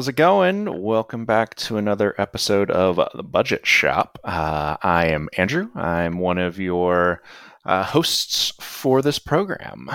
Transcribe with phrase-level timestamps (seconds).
[0.00, 0.80] How's it going?
[0.80, 4.18] Welcome back to another episode of The Budget Shop.
[4.24, 5.68] Uh, I am Andrew.
[5.74, 7.20] I'm one of your
[7.66, 9.90] uh, hosts for this program.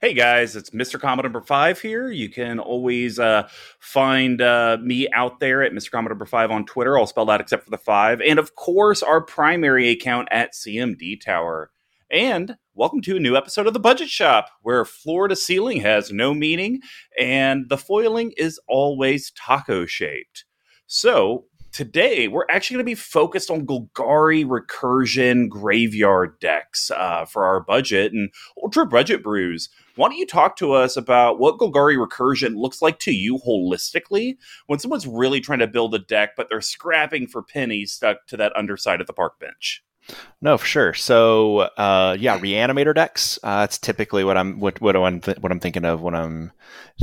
[0.00, 1.00] Hey guys, it's Mr.
[1.00, 2.12] Commodore number five here.
[2.12, 3.48] You can always uh,
[3.80, 5.90] find uh, me out there at Mr.
[5.90, 8.20] Commodore number five on Twitter, all spelled out except for the five.
[8.20, 11.72] And of course, our primary account at CMD Tower.
[12.10, 16.10] And welcome to a new episode of The Budget Shop, where floor to ceiling has
[16.10, 16.80] no meaning
[17.16, 20.44] and the foiling is always taco shaped.
[20.88, 27.44] So, today we're actually going to be focused on Golgari recursion graveyard decks uh, for
[27.44, 29.68] our budget and ultra budget brews.
[29.94, 34.34] Why don't you talk to us about what Golgari recursion looks like to you holistically
[34.66, 38.36] when someone's really trying to build a deck, but they're scrapping for pennies stuck to
[38.36, 39.84] that underside of the park bench?
[40.42, 40.94] No, for sure.
[40.94, 43.38] So, uh, yeah, reanimator decks.
[43.42, 46.52] Uh, that's typically what I'm what what I'm th- what I'm thinking of when I'm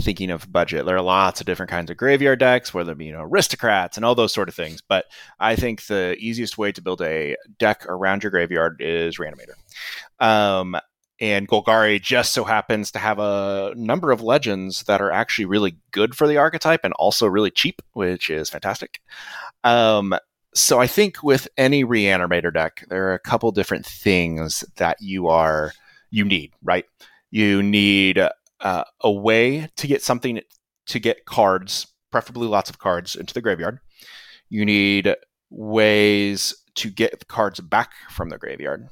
[0.01, 0.85] thinking of budget.
[0.85, 3.97] There are lots of different kinds of graveyard decks, whether it be you know aristocrats
[3.97, 4.81] and all those sort of things.
[4.81, 5.05] But
[5.39, 9.55] I think the easiest way to build a deck around your graveyard is reanimator.
[10.19, 10.75] Um,
[11.19, 15.77] and Golgari just so happens to have a number of legends that are actually really
[15.91, 19.01] good for the archetype and also really cheap, which is fantastic.
[19.63, 20.13] Um,
[20.57, 25.27] so I think with any reanimator deck, there are a couple different things that you
[25.27, 25.71] are
[26.09, 26.85] you need, right?
[27.29, 28.19] You need
[28.59, 30.41] uh, a way to get something
[30.87, 33.79] to get cards, preferably lots of cards, into the graveyard.
[34.49, 35.15] You need
[35.49, 38.87] ways to get cards back from the graveyard,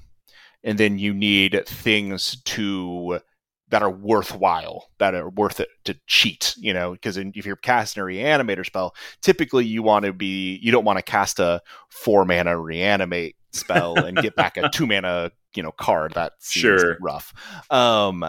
[0.64, 3.22] and then you need things to
[3.70, 8.02] that are worthwhile, that are worth it to cheat, you know, because if you're casting
[8.02, 12.26] a reanimator spell, typically you want to be, you don't want to cast a four
[12.26, 16.14] mana reanimate spell and get back a two mana, you know, card.
[16.14, 16.98] That seems sure.
[17.02, 17.34] rough.
[17.72, 18.26] Um,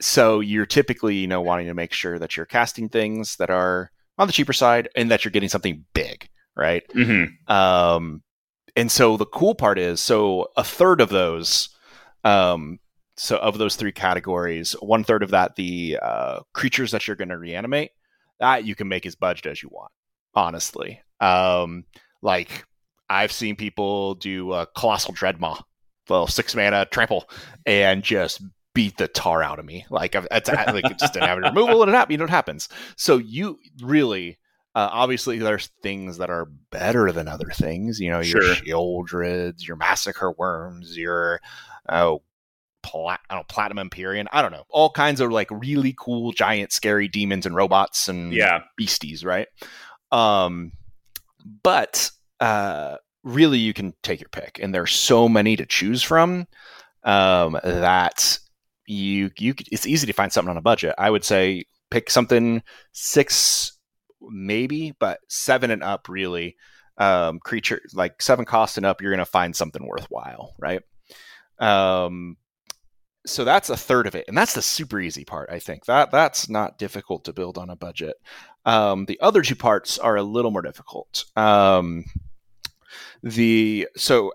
[0.00, 3.92] so you're typically, you know, wanting to make sure that you're casting things that are
[4.18, 6.82] on the cheaper side and that you're getting something big, right?
[6.94, 7.52] Mm-hmm.
[7.52, 8.22] Um,
[8.74, 11.68] and so the cool part is, so a third of those
[12.24, 12.78] um,
[13.16, 17.28] so of those three categories, one third of that the uh, creatures that you're going
[17.28, 17.90] to reanimate,
[18.40, 19.92] that you can make as budget as you want.
[20.34, 21.84] Honestly, um,
[22.22, 22.64] like
[23.10, 25.62] I've seen people do a colossal dreadmaw,
[26.08, 27.28] little six mana trample,
[27.66, 28.42] and just
[28.74, 29.84] beat the tar out of me.
[29.90, 32.12] Like it's like just an average removal and it happens.
[32.12, 32.68] You know what happens.
[32.96, 34.38] So you really.
[34.74, 38.00] Uh, obviously, there's things that are better than other things.
[38.00, 38.54] You know, your sure.
[38.54, 41.42] Sheoldreds, your massacre worms, your
[41.90, 42.22] oh
[42.82, 44.26] plat- I don't know, platinum Emperion.
[44.32, 44.64] I don't know.
[44.68, 48.60] All kinds of like really cool giant scary demons and robots and yeah.
[48.76, 49.48] beasties, right?
[50.10, 50.72] Um
[51.62, 52.10] but
[52.40, 56.46] uh really you can take your pick and there's so many to choose from
[57.04, 58.38] um that
[58.86, 60.94] you you it's easy to find something on a budget.
[60.98, 62.62] I would say pick something
[62.92, 63.78] 6
[64.20, 66.56] maybe, but 7 and up really
[66.98, 70.82] um creature like 7 cost and up you're going to find something worthwhile, right?
[71.58, 72.36] Um,
[73.24, 75.84] so that's a third of it and that's the super easy part i think.
[75.86, 78.16] That that's not difficult to build on a budget.
[78.64, 81.24] Um, the other two parts are a little more difficult.
[81.36, 82.04] Um,
[83.22, 84.32] the so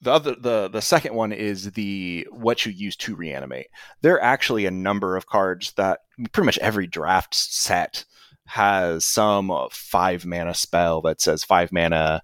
[0.00, 3.68] the other the the second one is the what you use to reanimate.
[4.00, 6.00] There are actually a number of cards that
[6.32, 8.04] pretty much every draft set
[8.46, 12.22] has some five mana spell that says five mana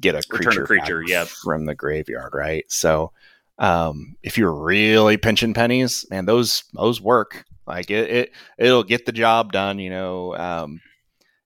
[0.00, 2.64] get a creature, a creature yeah from the graveyard right?
[2.68, 3.12] So
[3.58, 7.44] um, if you're really pinching pennies, man, those those work.
[7.66, 9.78] Like it, it it'll get the job done.
[9.78, 10.80] You know, um,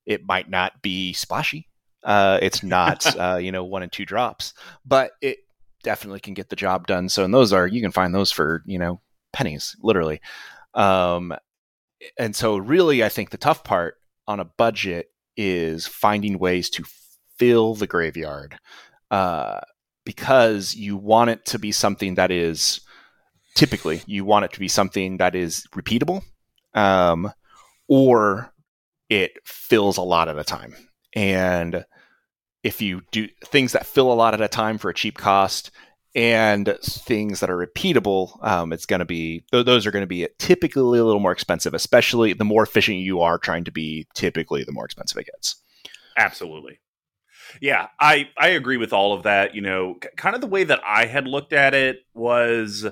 [0.07, 1.69] it might not be splashy.
[2.05, 5.39] Uh, it's not uh, you know one and two drops, but it
[5.83, 7.09] definitely can get the job done.
[7.09, 9.01] So, and those are you can find those for you know
[9.33, 10.21] pennies, literally.
[10.75, 11.35] Um,
[12.19, 13.97] and so, really, I think the tough part
[14.27, 16.85] on a budget is finding ways to
[17.39, 18.59] fill the graveyard.
[19.11, 19.61] Uh,
[20.05, 22.81] because you want it to be something that is
[23.55, 26.23] typically you want it to be something that is repeatable
[26.75, 27.33] um,
[27.89, 28.53] or
[29.09, 30.75] it fills a lot at a time.
[31.15, 31.85] And
[32.63, 35.71] if you do things that fill a lot at a time for a cheap cost
[36.15, 40.29] and things that are repeatable um, it's going to be those are going to be
[40.39, 44.63] typically a little more expensive especially the more efficient you are trying to be typically
[44.63, 45.57] the more expensive it gets.
[46.19, 46.82] Absolutely
[47.61, 49.55] yeah, I I agree with all of that.
[49.55, 52.87] You know, kind of the way that I had looked at it was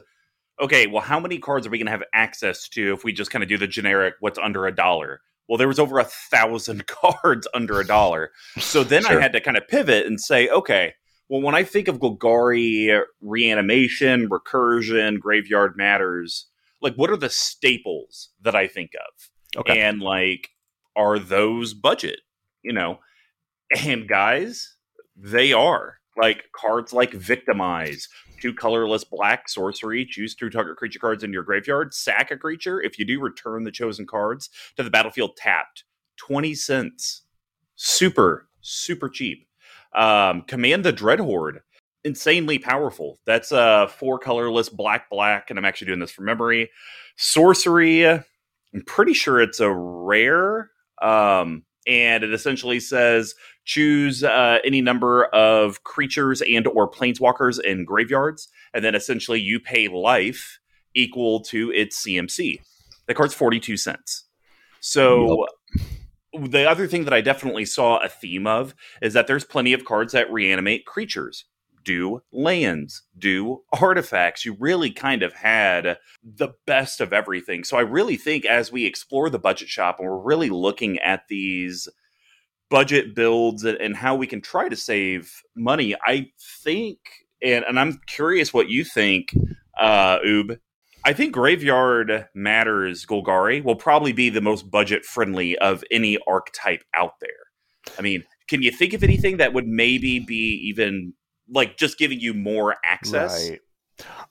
[0.60, 3.30] okay, well, how many cards are we going to have access to if we just
[3.30, 5.20] kind of do the generic what's under a dollar?
[5.48, 8.30] Well, there was over a thousand cards under a dollar.
[8.58, 9.18] So then sure.
[9.18, 10.94] I had to kind of pivot and say, okay,
[11.28, 16.46] well, when I think of Golgari reanimation, recursion, graveyard matters,
[16.82, 19.60] like what are the staples that I think of?
[19.60, 19.80] Okay.
[19.80, 20.50] And like
[20.96, 22.20] are those budget?
[22.62, 22.98] You know,
[23.84, 24.76] and guys,
[25.16, 28.08] they are like cards like Victimize,
[28.40, 32.80] two colorless black sorcery, choose two target creature cards in your graveyard, sack a creature.
[32.80, 35.84] If you do, return the chosen cards to the battlefield tapped.
[36.18, 37.22] 20 cents.
[37.76, 39.46] Super, super cheap.
[39.94, 41.60] Um, Command the Dreadhorde.
[42.04, 43.18] Insanely powerful.
[43.26, 46.70] That's a uh, four colorless black, black, and I'm actually doing this from memory.
[47.16, 48.06] Sorcery.
[48.06, 48.24] I'm
[48.86, 50.70] pretty sure it's a rare.
[51.02, 53.34] Um, and it essentially says
[53.64, 59.58] choose uh, any number of creatures and or planeswalkers in graveyards and then essentially you
[59.58, 60.58] pay life
[60.94, 62.58] equal to its cmc
[63.10, 64.26] the card's 42 cents.
[64.78, 65.44] So
[66.32, 66.50] yep.
[66.50, 68.72] the other thing that i definitely saw a theme of
[69.02, 71.44] is that there's plenty of cards that reanimate creatures
[71.82, 74.44] do lands, do artifacts.
[74.44, 77.64] You really kind of had the best of everything.
[77.64, 81.28] So I really think as we explore the budget shop and we're really looking at
[81.28, 81.88] these
[82.70, 86.30] budget builds and, how we can try to save money, I
[86.64, 86.98] think,
[87.42, 89.34] and, and I'm curious what you think,
[89.78, 90.58] uh, Oob.
[91.04, 96.84] I think Graveyard Matters Golgari will probably be the most budget friendly of any archetype
[96.94, 97.30] out there.
[97.98, 101.14] I mean, can you think of anything that would maybe be even
[101.50, 103.50] like just giving you more access.
[103.50, 103.60] Right.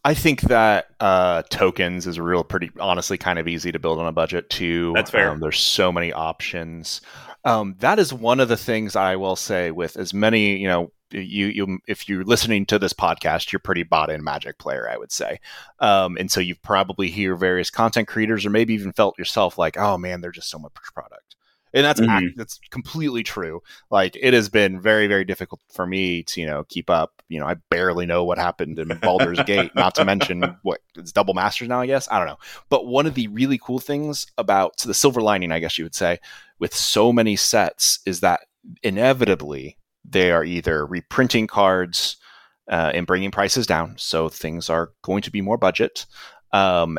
[0.03, 4.07] I think that uh, tokens is real pretty honestly kind of easy to build on
[4.07, 4.93] a budget too.
[4.95, 5.29] That's fair.
[5.29, 7.01] Um, there's so many options.
[7.45, 10.91] Um, that is one of the things I will say with as many, you know,
[11.11, 14.97] you you if you're listening to this podcast, you're pretty bought in Magic player, I
[14.97, 15.39] would say.
[15.79, 19.77] Um, and so you've probably hear various content creators or maybe even felt yourself like,
[19.77, 21.28] oh man, there's just so much product
[21.73, 22.27] and that's mm-hmm.
[22.35, 23.61] that's completely true.
[23.91, 27.21] Like it has been very very difficult for me to you know keep up.
[27.27, 29.73] You know, I barely know what happened in Baldur's Gate.
[29.75, 31.81] Not to mention what it's double masters now.
[31.81, 32.39] I guess I don't know.
[32.69, 35.85] But one of the really cool things about so the silver lining, I guess you
[35.85, 36.19] would say,
[36.59, 38.41] with so many sets is that
[38.83, 42.17] inevitably they are either reprinting cards
[42.69, 46.05] uh, and bringing prices down, so things are going to be more budget.
[46.51, 46.97] Um,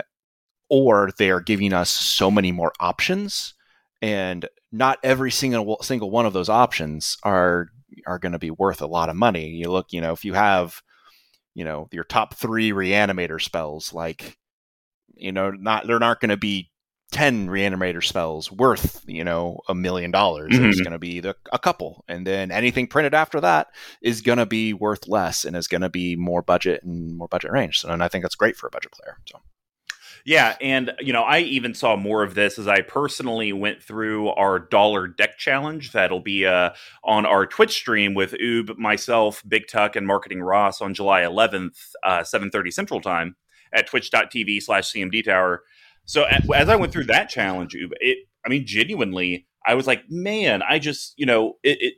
[0.69, 3.55] or they are giving us so many more options
[4.03, 7.69] and not every single single one of those options are
[8.07, 9.49] are going to be worth a lot of money.
[9.49, 10.81] You look, you know, if you have,
[11.55, 14.39] you know, your top three reanimator spells, like,
[15.15, 16.71] you know, not there aren't going to be
[17.13, 20.51] ten reanimator spells worth, you know, a million dollars.
[20.53, 20.83] It's mm-hmm.
[20.85, 23.67] going to be the, a couple, and then anything printed after that
[24.01, 27.29] is going to be worth less and is going to be more budget and more
[27.29, 27.81] budget range.
[27.81, 29.19] So, and I think that's great for a budget player.
[29.27, 29.41] So.
[30.25, 34.29] Yeah, and you know, I even saw more of this as I personally went through
[34.31, 35.93] our dollar deck challenge.
[35.93, 36.71] That'll be uh,
[37.05, 41.77] on our Twitch stream with Oob, myself, Big Tuck, and Marketing Ross on July 11th,
[42.05, 43.37] uh, 7:30 Central Time
[43.73, 45.63] at Twitch.tv/slash CMD Tower.
[46.05, 50.03] So as I went through that challenge, Oob, it, I mean, genuinely, I was like,
[50.09, 51.95] man, I just, you know, it, it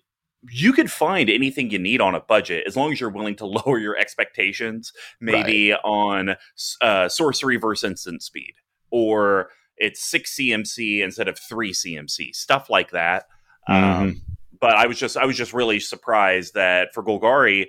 [0.51, 3.47] you could find anything you need on a budget as long as you're willing to
[3.67, 5.81] lower your expectations maybe right.
[5.85, 6.37] on
[6.81, 8.55] uh, sorcery versus instant speed
[8.91, 13.25] or it's six cmc instead of three cmc stuff like that
[13.69, 14.03] um, mm-hmm.
[14.03, 14.23] um,
[14.61, 17.67] but i was just i was just really surprised that for golgari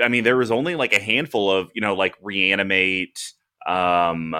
[0.00, 3.32] i mean there was only like a handful of you know like reanimate
[3.66, 4.34] um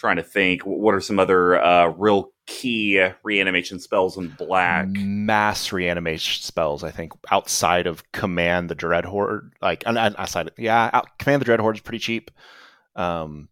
[0.00, 4.88] trying to think what are some other uh, real key reanimation spells in black?
[4.88, 10.88] Mass reanimation spells i think outside of command the dread horde like outside of, yeah
[10.94, 12.30] out, command the dread horde is pretty cheap.
[12.96, 13.50] Um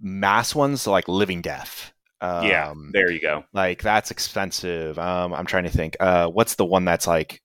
[0.00, 3.44] mass ones so like living death um, yeah there you go.
[3.52, 4.98] like that's expensive.
[4.98, 7.42] Um i'm trying to think uh what's the one that's like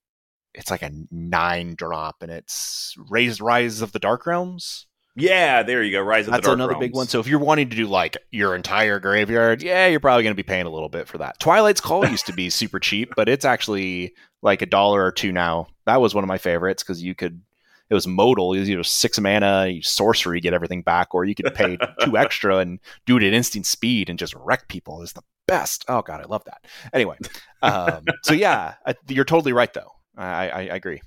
[0.53, 5.84] it's like a nine drop and it's raised rise of the dark realms yeah, there
[5.84, 6.01] you go.
[6.01, 6.34] Rise of.
[6.34, 6.82] That's the another Realms.
[6.86, 7.08] big one.
[7.08, 10.41] So if you're wanting to do like your entire graveyard, yeah, you're probably going to
[10.41, 11.39] be paying a little bit for that.
[11.39, 15.32] Twilight's Call used to be super cheap, but it's actually like a dollar or two
[15.32, 15.67] now.
[15.86, 17.41] That was one of my favorites because you could.
[17.89, 18.53] It was modal.
[18.53, 22.58] It was either six mana, sorcery, get everything back, or you could pay two extra
[22.58, 25.03] and do it at instant speed and just wreck people.
[25.03, 25.86] Is the best.
[25.88, 26.65] Oh god, I love that.
[26.91, 27.17] Anyway,
[27.62, 29.91] um, so yeah, I, you're totally right though.
[30.17, 31.01] I, I, I agree.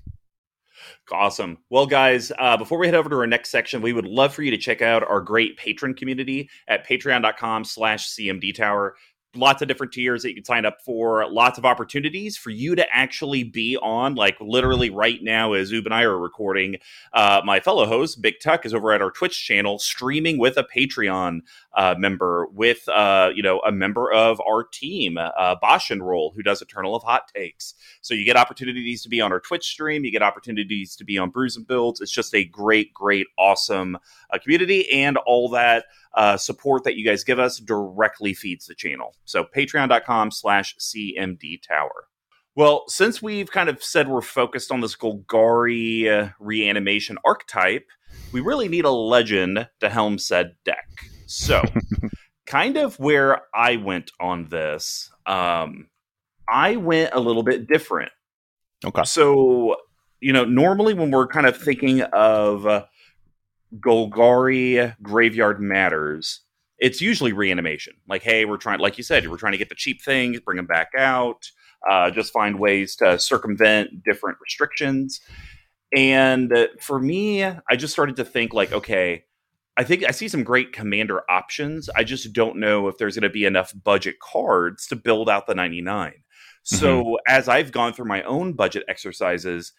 [1.13, 1.59] Awesome.
[1.71, 4.43] Well, guys, uh, before we head over to our next section, we would love for
[4.43, 8.97] you to check out our great patron community at patreon.com slash CMD Tower
[9.37, 12.75] lots of different tiers that you can sign up for, lots of opportunities for you
[12.75, 14.15] to actually be on.
[14.15, 16.77] Like literally right now, as Oob and I are recording,
[17.13, 20.65] uh, my fellow host Big Tuck is over at our Twitch channel streaming with a
[20.65, 21.41] Patreon
[21.75, 26.43] uh, member, with uh, you know a member of our team, uh, Bosch Roll, who
[26.43, 27.75] does Eternal of Hot Takes.
[28.01, 31.19] So you get opportunities to be on our Twitch stream, you get opportunities to be
[31.19, 32.01] on Brews and Builds.
[32.01, 33.99] It's just a great, great, awesome
[34.31, 38.75] uh, community, and all that uh, support that you guys give us directly feeds the
[38.75, 39.15] channel.
[39.27, 42.09] So patreon.com slash CMD Tower.
[42.55, 47.87] Well, since we've kind of said we're focused on this Golgari uh, reanimation archetype,
[48.33, 50.89] we really need a legend to helm said deck.
[51.27, 51.63] So,
[52.47, 55.89] kind of where I went on this, um,
[56.49, 58.13] I went a little bit different.
[58.85, 59.05] Okay.
[59.05, 59.77] So,
[60.21, 62.87] you know, normally when we're kind of thinking of uh,
[63.81, 66.41] Golgari Graveyard Matters,
[66.79, 67.95] it's usually reanimation.
[68.09, 70.57] Like, hey, we're trying, like you said, we're trying to get the cheap things, bring
[70.57, 71.51] them back out,
[71.91, 75.21] uh, just find ways to circumvent different restrictions.
[75.97, 79.25] And for me, I just started to think, like, okay,
[79.77, 81.89] I think I see some great commander options.
[81.95, 85.47] I just don't know if there's going to be enough budget cards to build out
[85.47, 86.15] the 99.
[86.63, 87.15] So mm-hmm.
[87.29, 89.73] as I've gone through my own budget exercises,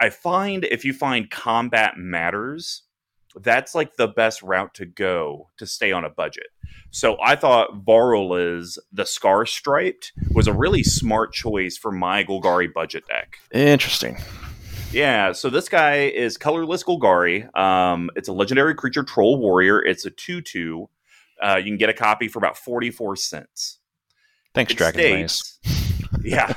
[0.00, 2.84] I find if you find combat matters,
[3.36, 6.48] that's like the best route to go to stay on a budget.
[6.90, 12.72] So I thought Varolz the Scar Striped was a really smart choice for my Golgari
[12.72, 13.36] budget deck.
[13.52, 14.18] Interesting.
[14.92, 17.54] Yeah, so this guy is colorless Golgari.
[17.56, 19.80] Um, it's a legendary creature troll warrior.
[19.80, 20.88] It's a 2 2.
[21.40, 23.78] Uh, you can get a copy for about 44 cents.
[24.52, 25.28] Thanks, Dragon
[26.24, 26.52] yeah.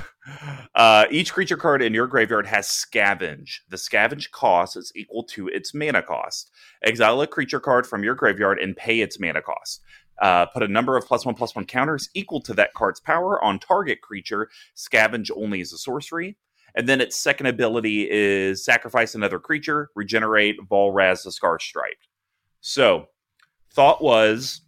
[0.76, 3.60] Uh, each creature card in your graveyard has scavenge.
[3.70, 6.50] The scavenge cost is equal to its mana cost.
[6.84, 9.82] Exile a creature card from your graveyard and pay its mana cost.
[10.22, 13.44] Uh, put a number of plus one plus one counters equal to that card's power
[13.44, 14.50] on target creature.
[14.76, 16.38] Scavenge only is a sorcery.
[16.76, 22.08] And then its second ability is sacrifice another creature, regenerate Varolz the Scar Striped.
[22.62, 23.08] So,
[23.72, 24.62] thought was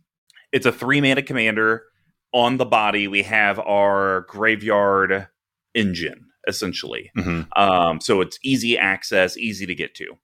[0.52, 1.84] it's a three mana commander.
[2.32, 5.28] On the body, we have our graveyard
[5.76, 7.12] engine, essentially.
[7.18, 7.62] Mm-hmm.
[7.62, 10.18] Um, so it's easy access, easy to get to.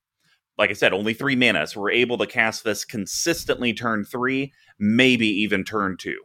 [0.57, 1.67] Like I said, only three mana.
[1.67, 6.19] So we're able to cast this consistently turn three, maybe even turn two.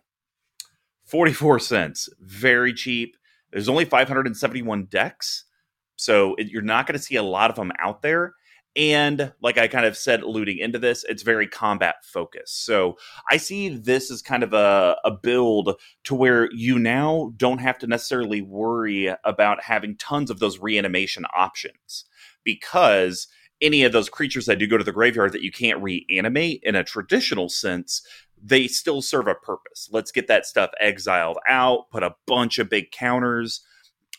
[1.06, 3.16] 44 cents, very cheap.
[3.52, 5.45] There's only 571 decks.
[5.97, 8.35] So it, you're not going to see a lot of them out there.
[8.76, 12.64] And like I kind of said, alluding into this, it's very combat focused.
[12.66, 12.99] So
[13.30, 17.78] I see this as kind of a, a build to where you now don't have
[17.78, 22.04] to necessarily worry about having tons of those reanimation options
[22.45, 23.28] because
[23.62, 26.75] any of those creatures that do go to the graveyard that you can't reanimate in
[26.75, 28.06] a traditional sense,
[28.42, 29.88] they still serve a purpose.
[29.90, 33.62] Let's get that stuff exiled out, put a bunch of big counters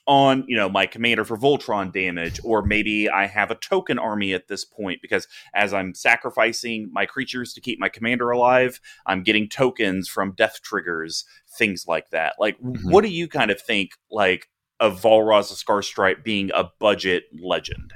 [0.07, 4.33] on you know my commander for Voltron damage, or maybe I have a token army
[4.33, 9.23] at this point because as I'm sacrificing my creatures to keep my commander alive, I'm
[9.23, 11.25] getting tokens from death triggers,
[11.57, 12.35] things like that.
[12.39, 12.89] Like, mm-hmm.
[12.89, 14.49] what do you kind of think like
[14.79, 17.93] of Varolz the Scar Stripe being a budget legend?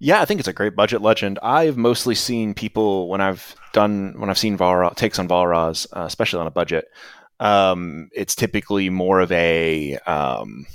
[0.00, 1.38] Yeah, I think it's a great budget legend.
[1.42, 6.04] I've mostly seen people when I've done when I've seen Valra takes on Varolz, uh,
[6.04, 6.86] especially on a budget.
[7.40, 10.66] Um, it's typically more of a um,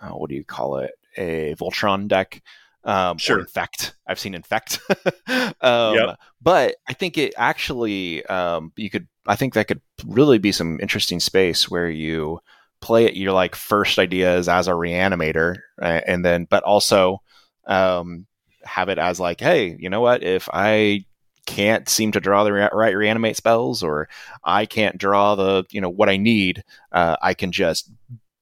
[0.00, 0.92] uh, what do you call it?
[1.16, 2.42] A Voltron deck.
[2.84, 3.40] Um, sure.
[3.40, 3.94] Infect.
[4.06, 4.78] I've seen Infect.
[5.60, 6.18] um, yep.
[6.40, 10.78] But I think it actually, um, you could, I think that could really be some
[10.80, 12.38] interesting space where you
[12.80, 16.04] play it, your like first ideas as a reanimator, right?
[16.06, 17.20] and then, but also
[17.66, 18.26] um,
[18.64, 20.22] have it as like, hey, you know what?
[20.22, 21.04] If I
[21.46, 24.08] can't seem to draw the re- right reanimate spells or
[24.44, 26.62] I can't draw the, you know, what I need,
[26.92, 27.90] uh, I can just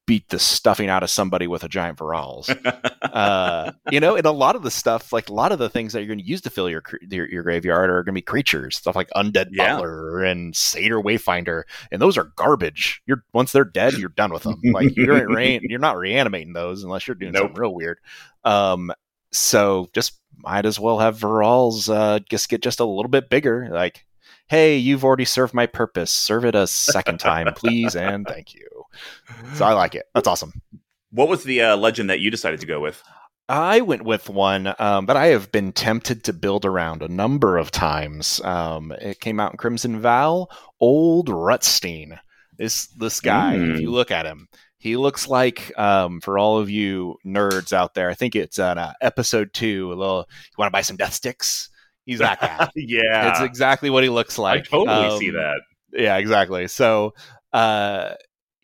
[0.05, 2.49] beat the stuffing out of somebody with a giant Varolz.
[3.01, 5.93] uh, you know, and a lot of the stuff, like a lot of the things
[5.93, 8.21] that you're going to use to fill your, your, your graveyard are going to be
[8.21, 9.75] creatures, stuff like Undead yeah.
[9.75, 13.01] Butler and Satyr Wayfinder, and those are garbage.
[13.05, 14.61] You're once they're dead, you're done with them.
[14.63, 17.43] Like you're re- you're not reanimating those unless you're doing nope.
[17.43, 17.99] something real weird.
[18.43, 18.91] Um,
[19.31, 23.69] so just might as well have Varolz uh, just get just a little bit bigger.
[23.71, 24.05] Like,
[24.47, 26.11] hey, you've already served my purpose.
[26.11, 28.84] Serve it a second time, please, and thank you.
[29.53, 30.05] So I like it.
[30.13, 30.53] That's awesome.
[31.11, 33.01] What was the uh, legend that you decided to go with?
[33.47, 37.57] I went with one um, that I have been tempted to build around a number
[37.57, 38.41] of times.
[38.41, 40.47] Um, it came out in Crimson Vow.
[40.79, 42.19] Old Rutstein.
[42.57, 43.73] This this guy, mm.
[43.75, 43.93] if you mm.
[43.93, 44.47] look at him,
[44.77, 48.09] he looks like um, for all of you nerds out there.
[48.09, 49.91] I think it's on uh, episode two.
[49.91, 50.27] A little.
[50.29, 51.69] You want to buy some death sticks?
[52.05, 52.69] He's that guy.
[52.75, 54.61] yeah, it's exactly what he looks like.
[54.61, 55.61] I totally see um, that.
[55.91, 56.67] Yeah, exactly.
[56.67, 57.13] So
[57.53, 58.13] uh,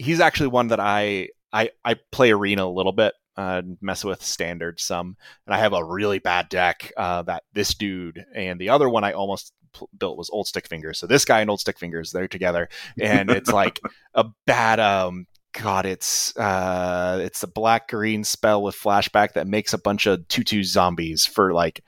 [0.01, 4.23] he's actually one that I I I play arena a little bit, uh, mess with
[4.23, 5.15] standard some,
[5.45, 9.03] and I have a really bad deck uh, that this dude and the other one
[9.03, 9.53] I almost
[9.97, 10.99] built was Old Stick Fingers.
[10.99, 13.79] So this guy and Old Stick Fingers they're together, and it's like
[14.13, 15.27] a bad um.
[15.53, 20.25] God, it's uh, it's a black green spell with flashback that makes a bunch of
[20.29, 21.83] two two zombies for like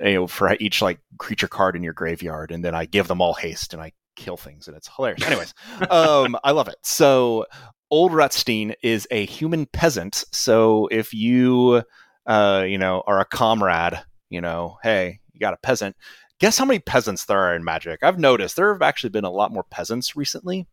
[0.00, 3.20] you know for each like creature card in your graveyard and then i give them
[3.20, 5.24] all haste and i kill things, and it's hilarious.
[5.24, 5.54] Anyways,
[5.90, 6.76] um, I love it.
[6.82, 7.46] So
[7.90, 10.24] Old Rutstein is a human peasant.
[10.32, 11.82] So if you,
[12.26, 15.96] uh, you know, are a comrade, you know, hey, you got a peasant.
[16.40, 18.00] Guess how many peasants there are in Magic?
[18.02, 20.66] I've noticed there have actually been a lot more peasants recently.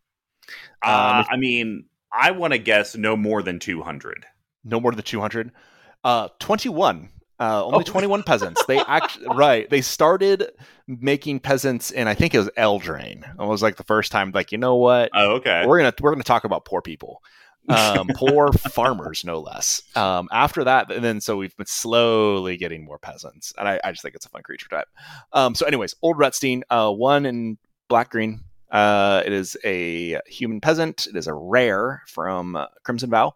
[0.82, 4.26] Uh, I mean, I want to guess no more than 200.
[4.64, 5.52] No more than 200.
[6.02, 7.10] Uh, 21.
[7.40, 7.82] Uh, only oh.
[7.82, 8.62] 21 peasants.
[8.66, 9.68] They actually right.
[9.70, 10.50] They started
[10.86, 13.22] making peasants, and I think it was Eldraine.
[13.40, 14.30] It was like the first time.
[14.34, 15.10] Like, you know what?
[15.14, 15.64] Oh, okay.
[15.66, 17.22] We're gonna we're gonna talk about poor people,
[17.70, 19.82] um, poor farmers, no less.
[19.96, 23.90] Um, after that, and then so we've been slowly getting more peasants, and I, I
[23.90, 24.88] just think it's a fun creature type.
[25.32, 27.56] Um, so, anyways, Old Rutstein, uh, one in
[27.88, 28.40] black green.
[28.70, 31.06] Uh, it is a human peasant.
[31.06, 33.34] It is a rare from uh, Crimson Vow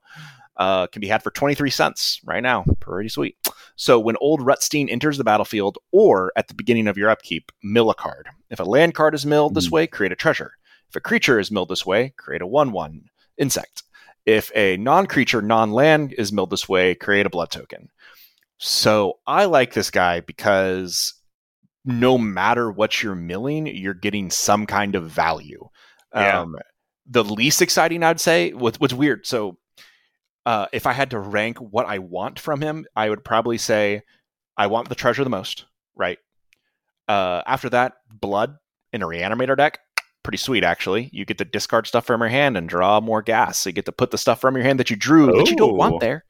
[0.57, 2.65] uh, can be had for 23 cents right now.
[2.81, 3.37] Pretty sweet.
[3.77, 7.91] So when old Rutstein enters the battlefield or at the beginning of your upkeep, mill
[7.91, 8.29] a card.
[8.51, 9.73] If a land card is milled this mm.
[9.73, 10.53] way, create a treasure.
[10.89, 13.03] If a creature is milled this way, create a 1 1
[13.39, 13.83] insect.
[14.27, 17.91] If a non creature, non land is milled this way, create a blood token.
[18.59, 21.15] So I like this guy because
[21.85, 25.69] no matter what you're milling, you're getting some kind of value.
[26.15, 26.41] Yeah.
[26.41, 26.57] Um,
[27.07, 29.27] the least exciting, I'd say, what's, what's weird.
[29.27, 29.59] So
[30.47, 34.03] uh, if I had to rank what I want from him, I would probably say
[34.57, 35.65] I want the treasure the most,
[35.97, 36.19] right?
[37.09, 38.57] Uh, after that, blood
[38.93, 39.79] in a reanimator deck,
[40.23, 41.11] pretty sweet actually.
[41.13, 43.59] You get to discard stuff from your hand and draw more gas.
[43.59, 45.39] So you get to put the stuff from your hand that you drew Ooh.
[45.39, 46.25] that you don't want there.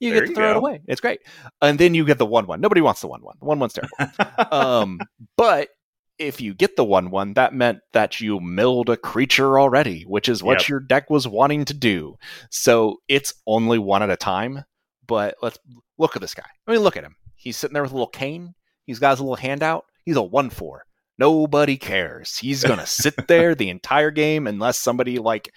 [0.00, 0.50] You there get to throw go.
[0.50, 0.80] it away.
[0.86, 1.20] It's great.
[1.60, 2.60] And then you get the one one.
[2.60, 3.36] Nobody wants the one one.
[3.40, 4.52] The one one's terrible.
[4.52, 5.00] um,
[5.36, 5.70] but
[6.18, 10.28] if you get the 1 1, that meant that you milled a creature already, which
[10.28, 10.68] is what yep.
[10.68, 12.16] your deck was wanting to do.
[12.50, 14.64] So it's only one at a time.
[15.06, 15.58] But let's
[15.96, 16.46] look at this guy.
[16.66, 17.16] I mean, look at him.
[17.34, 18.54] He's sitting there with a little cane.
[18.84, 19.86] He's got his little handout.
[20.04, 20.84] He's a 1 4.
[21.18, 22.36] Nobody cares.
[22.36, 25.52] He's going to sit there the entire game unless somebody like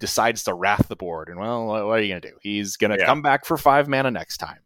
[0.00, 1.28] decides to wrath the board.
[1.28, 2.36] And well, what are you going to do?
[2.40, 3.06] He's going to yeah.
[3.06, 4.58] come back for five mana next time.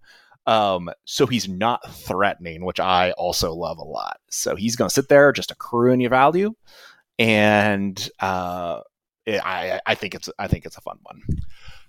[0.49, 4.19] Um, so he's not threatening, which I also love a lot.
[4.31, 6.55] So he's going to sit there, just accruing your value,
[7.19, 8.81] and uh,
[9.27, 11.21] it, I I think it's I think it's a fun one.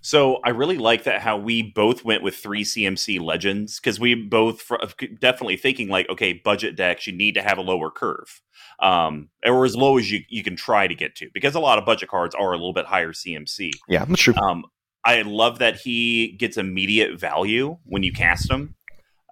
[0.02, 4.14] So I really like that how we both went with three CMC legends because we
[4.14, 4.70] both
[5.18, 8.42] definitely thinking like, okay, budget decks you need to have a lower curve,
[8.80, 11.78] um, or as low as you you can try to get to because a lot
[11.78, 13.70] of budget cards are a little bit higher CMC.
[13.88, 14.34] Yeah, that's true.
[14.36, 14.66] Um,
[15.04, 18.74] I love that he gets immediate value when you cast him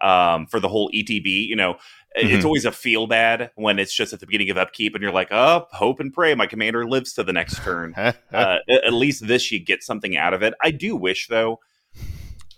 [0.01, 1.47] um, for the whole ETB.
[1.47, 2.29] You know, mm-hmm.
[2.29, 5.13] it's always a feel bad when it's just at the beginning of upkeep and you're
[5.13, 7.95] like, oh, hope and pray my commander lives to the next turn.
[7.97, 10.55] uh, at least this, you get something out of it.
[10.63, 11.61] I do wish, though,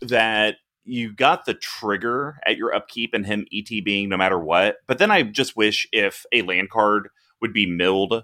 [0.03, 4.77] that you got the trigger at your upkeep and him ETBing no matter what.
[4.87, 7.09] But then I just wish if a land card
[7.41, 8.23] would be milled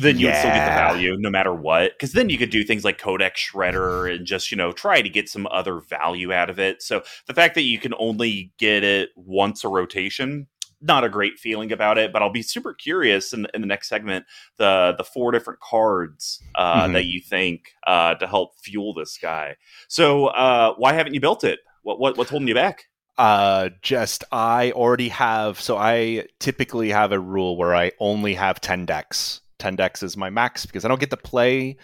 [0.00, 0.32] then you yeah.
[0.32, 1.92] would still get the value no matter what.
[1.92, 5.08] Because then you could do things like Codex Shredder and just, you know, try to
[5.08, 6.82] get some other value out of it.
[6.82, 10.46] So the fact that you can only get it once a rotation,
[10.80, 13.88] not a great feeling about it, but I'll be super curious in, in the next
[13.88, 14.26] segment
[14.58, 16.92] the the four different cards uh, mm-hmm.
[16.92, 19.56] that you think uh, to help fuel this guy.
[19.88, 21.60] So uh, why haven't you built it?
[21.82, 22.84] What, what what's holding you back?
[23.18, 28.60] uh just i already have so i typically have a rule where i only have
[28.60, 31.76] 10 decks 10 decks is my max because I don't get to play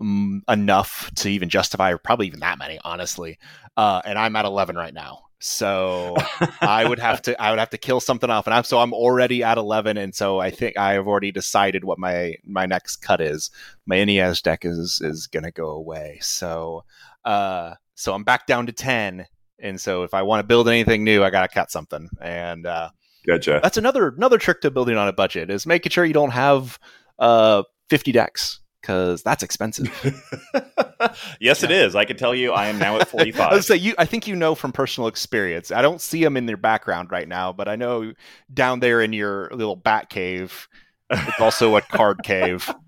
[0.00, 3.38] um, enough to even justify probably even that many, honestly.
[3.76, 5.28] Uh, and I'm at 11 right now.
[5.40, 6.16] So
[6.60, 8.92] I would have to I would have to kill something off, and I'm so I'm
[8.92, 12.96] already at 11, and so I think I have already decided what my my next
[12.96, 13.50] cut is.
[13.86, 16.84] My NES deck is is gonna go away, so
[17.24, 19.26] uh, so I'm back down to 10,
[19.60, 22.90] and so if I want to build anything new, I gotta cut something, and uh,
[23.26, 23.60] gotcha.
[23.62, 26.80] That's another another trick to building on a budget is making sure you don't have
[27.18, 29.86] uh, 50 decks because that's expensive.
[31.40, 31.64] yes, yeah.
[31.64, 31.94] it is.
[31.94, 33.52] I can tell you, I am now at 45.
[33.52, 33.94] I say you.
[33.98, 35.70] I think you know from personal experience.
[35.70, 38.12] I don't see them in their background right now, but I know
[38.52, 40.68] down there in your little bat cave,
[41.10, 42.72] it's also a card cave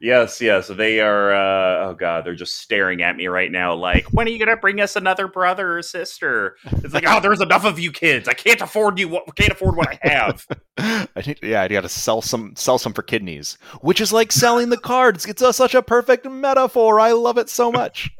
[0.00, 1.32] yes, yes, they are.
[1.32, 3.74] Uh, oh god, they're just staring at me right now.
[3.74, 6.56] Like, when are you gonna bring us another brother or sister?
[6.64, 8.28] It's like, oh, there's enough of you kids.
[8.28, 9.08] I can't afford you.
[9.08, 10.46] What Can't afford what I have.
[11.16, 14.32] I think, yeah, I got to sell some, sell some for kidneys, which is like
[14.32, 15.24] selling the cards.
[15.26, 17.00] It's a, such a perfect metaphor.
[17.00, 18.10] I love it so much.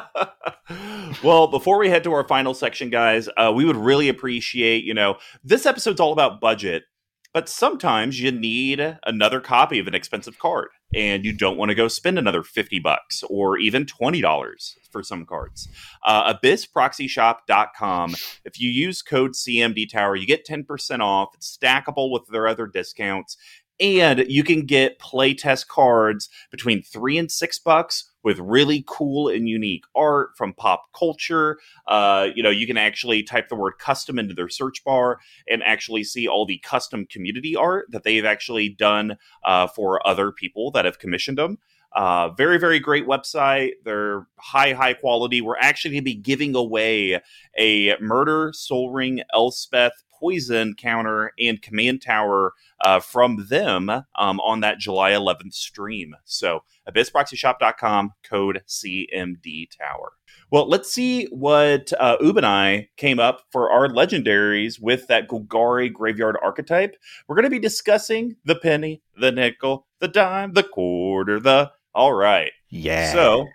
[1.22, 4.94] well, before we head to our final section, guys, uh, we would really appreciate, you
[4.94, 6.84] know, this episode's all about budget,
[7.32, 11.74] but sometimes you need another copy of an expensive card and you don't want to
[11.74, 15.68] go spend another 50 bucks or even $20 for some cards.
[16.04, 18.14] Uh, abyssproxyshop.com.
[18.44, 21.30] If you use code CMD Tower, you get 10% off.
[21.34, 23.36] It's stackable with their other discounts.
[23.80, 29.48] and you can get playtest cards between three and six bucks with really cool and
[29.48, 31.58] unique art from pop culture.
[31.86, 35.62] Uh, you know, you can actually type the word custom into their search bar and
[35.62, 40.70] actually see all the custom community art that they've actually done uh, for other people
[40.70, 41.58] that have commissioned them.
[41.94, 43.72] Uh, very, very great website.
[43.84, 45.40] They're high, high quality.
[45.40, 47.20] We're actually going to be giving away
[47.58, 54.60] a Murder, Sol Ring, Elspeth, Poison counter and Command Tower uh, from them um, on
[54.60, 56.14] that July 11th stream.
[56.24, 60.12] So, abyssproxyshop.com, code CMD Tower.
[60.52, 65.28] Well, let's see what uh, Oob and I came up for our legendaries with that
[65.28, 66.94] Golgari graveyard archetype.
[67.26, 72.12] We're going to be discussing the penny, the nickel, the dime, the quarter, the all
[72.12, 72.52] right.
[72.68, 73.12] Yeah.
[73.12, 73.48] So,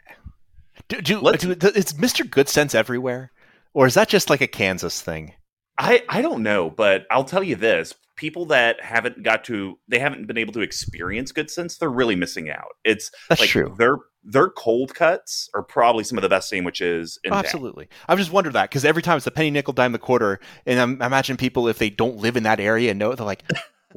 [0.89, 2.29] do, do, do, is Mr.
[2.29, 3.31] Good Sense everywhere?
[3.73, 5.33] Or is that just like a Kansas thing?
[5.77, 7.93] I, I don't know, but I'll tell you this.
[8.15, 12.15] People that haven't got to they haven't been able to experience good sense, they're really
[12.15, 12.71] missing out.
[12.83, 13.75] It's That's like true.
[13.77, 17.89] their their cold cuts are probably some of the best sandwiches in Oh, absolutely.
[18.07, 20.79] I've just wondered that because every time it's the penny, nickel, dime, the quarter, and
[20.79, 23.43] I'm, I imagine people if they don't live in that area and know, they're like,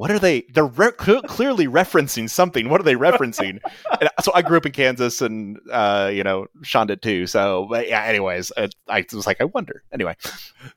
[0.01, 0.47] "What are they?
[0.55, 2.71] They're re- clearly referencing something.
[2.71, 3.61] What are they referencing?"
[4.01, 7.27] and so I grew up in Kansas, and uh, you know, Sean did too.
[7.27, 8.05] So, but yeah.
[8.05, 9.83] Anyways, uh, I was like, I wonder.
[9.93, 10.17] Anyway,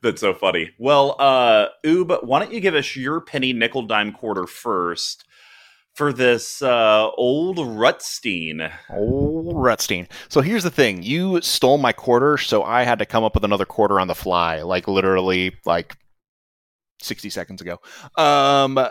[0.02, 0.72] That's so funny.
[0.78, 5.24] Well, uh Oob, why don't you give us your penny nickel dime quarter first
[5.94, 8.74] for this uh old Rutstein?
[8.90, 10.10] old Rutstein.
[10.28, 13.46] So here's the thing: you stole my quarter, so I had to come up with
[13.46, 15.96] another quarter on the fly, like literally, like
[17.00, 17.80] sixty seconds ago.
[18.18, 18.86] Um,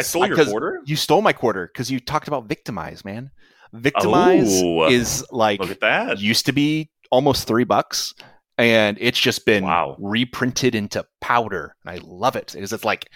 [0.00, 0.80] I stole your quarter?
[0.84, 3.30] You stole my quarter because you talked about victimize, man.
[3.72, 4.88] Victimize Oh.
[4.88, 6.18] is like Look at that.
[6.18, 8.14] used to be almost three bucks,
[8.58, 9.96] and it's just been Wow.
[10.00, 11.76] reprinted into powder.
[11.84, 13.08] And I love it because it's like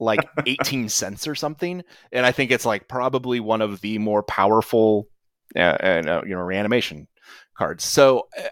[0.00, 4.22] like 18 cents or something, and I think it's like probably one of the more
[4.22, 5.08] powerful,
[5.56, 7.08] uh, uh, you know, reanimation
[7.56, 7.84] cards.
[7.84, 8.48] So, uh,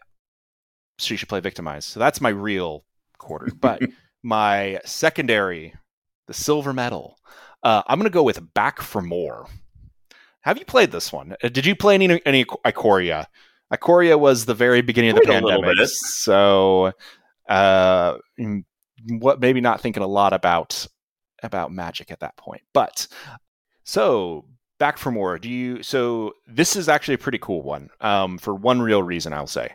[0.99, 1.85] so you should play victimize.
[1.85, 2.85] So that's my real
[3.19, 3.81] quarter, but
[4.23, 5.75] my secondary,
[6.27, 7.17] the silver medal.
[7.67, 9.49] Uh, I'm gonna go with back for more.
[10.43, 11.35] Have you played this one?
[11.43, 13.27] Uh, Did you play any any Ikoria?
[13.73, 16.93] Ikoria was the very beginning of the pandemic, so
[17.49, 18.65] uh, mm,
[19.19, 20.87] what maybe not thinking a lot about
[21.43, 22.63] about magic at that point.
[22.73, 23.09] But
[23.83, 24.45] so
[24.79, 25.37] back for more.
[25.37, 25.83] Do you?
[25.83, 27.89] So this is actually a pretty cool one.
[28.01, 29.73] Um, for one real reason, I'll say.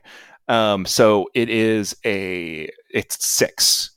[0.48, 3.92] Um, so it is a it's six.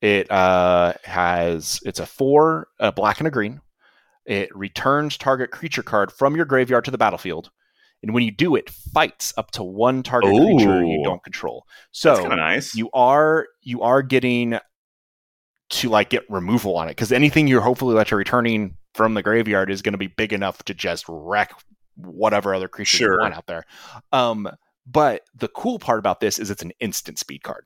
[0.00, 3.60] It uh has it's a four, a black and a green.
[4.26, 7.50] It returns target creature card from your graveyard to the battlefield,
[8.02, 11.64] and when you do, it fights up to one target creature you don't control.
[11.90, 12.74] So nice.
[12.74, 14.58] you are you are getting
[15.70, 19.22] to like get removal on it because anything you're hopefully that you're returning from the
[19.22, 21.52] graveyard is going to be big enough to just wreck
[21.96, 23.12] whatever other creature Sure.
[23.14, 23.64] you want out there.
[24.12, 24.48] Um,
[24.86, 27.64] but the cool part about this is it's an instant speed card.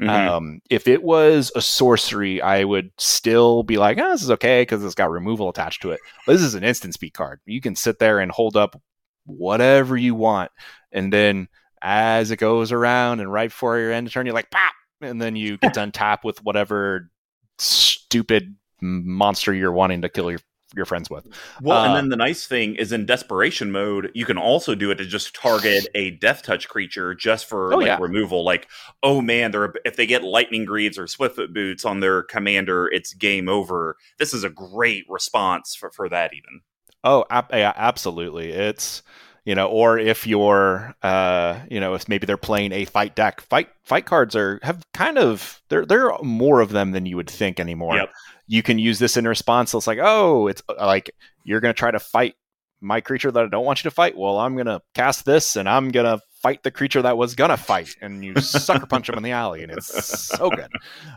[0.00, 0.08] Mhm.
[0.08, 4.62] Um, if it was a sorcery, I would still be like, oh, this is okay
[4.62, 6.00] because it's got removal attached to it.
[6.26, 7.40] But this is an instant speed card.
[7.46, 8.80] You can sit there and hold up
[9.26, 10.50] whatever you want,
[10.92, 11.48] and then
[11.80, 15.36] as it goes around and right before your end turn, you're like, pop, and then
[15.36, 17.10] you get to untap with whatever
[17.58, 20.40] stupid monster you're wanting to kill your
[20.76, 21.26] your friends with.
[21.62, 24.90] Well, Uh, and then the nice thing is in desperation mode, you can also do
[24.90, 27.98] it to just target a death touch creature just for Oh, like yeah.
[28.00, 28.44] removal.
[28.44, 28.68] Like,
[29.02, 33.12] oh man, they're if they get lightning greaves or swiftfoot boots on their commander, it's
[33.14, 33.96] game over.
[34.18, 36.60] This is a great response for, for that even.
[37.02, 38.50] Oh, ab- yeah, absolutely.
[38.52, 39.02] It's
[39.44, 43.40] you know, or if you're, uh, you know, if maybe they're playing a fight deck,
[43.42, 47.16] fight fight cards are have kind of there there are more of them than you
[47.16, 47.96] would think anymore.
[47.96, 48.10] Yep.
[48.46, 49.70] You can use this in response.
[49.70, 51.10] So it's like, oh, it's uh, like
[51.44, 52.34] you're gonna try to fight
[52.80, 54.16] my creature that I don't want you to fight.
[54.16, 57.96] Well, I'm gonna cast this, and I'm gonna fight the creature that was gonna fight,
[58.00, 60.70] and you sucker punch him in the alley, and it's so good.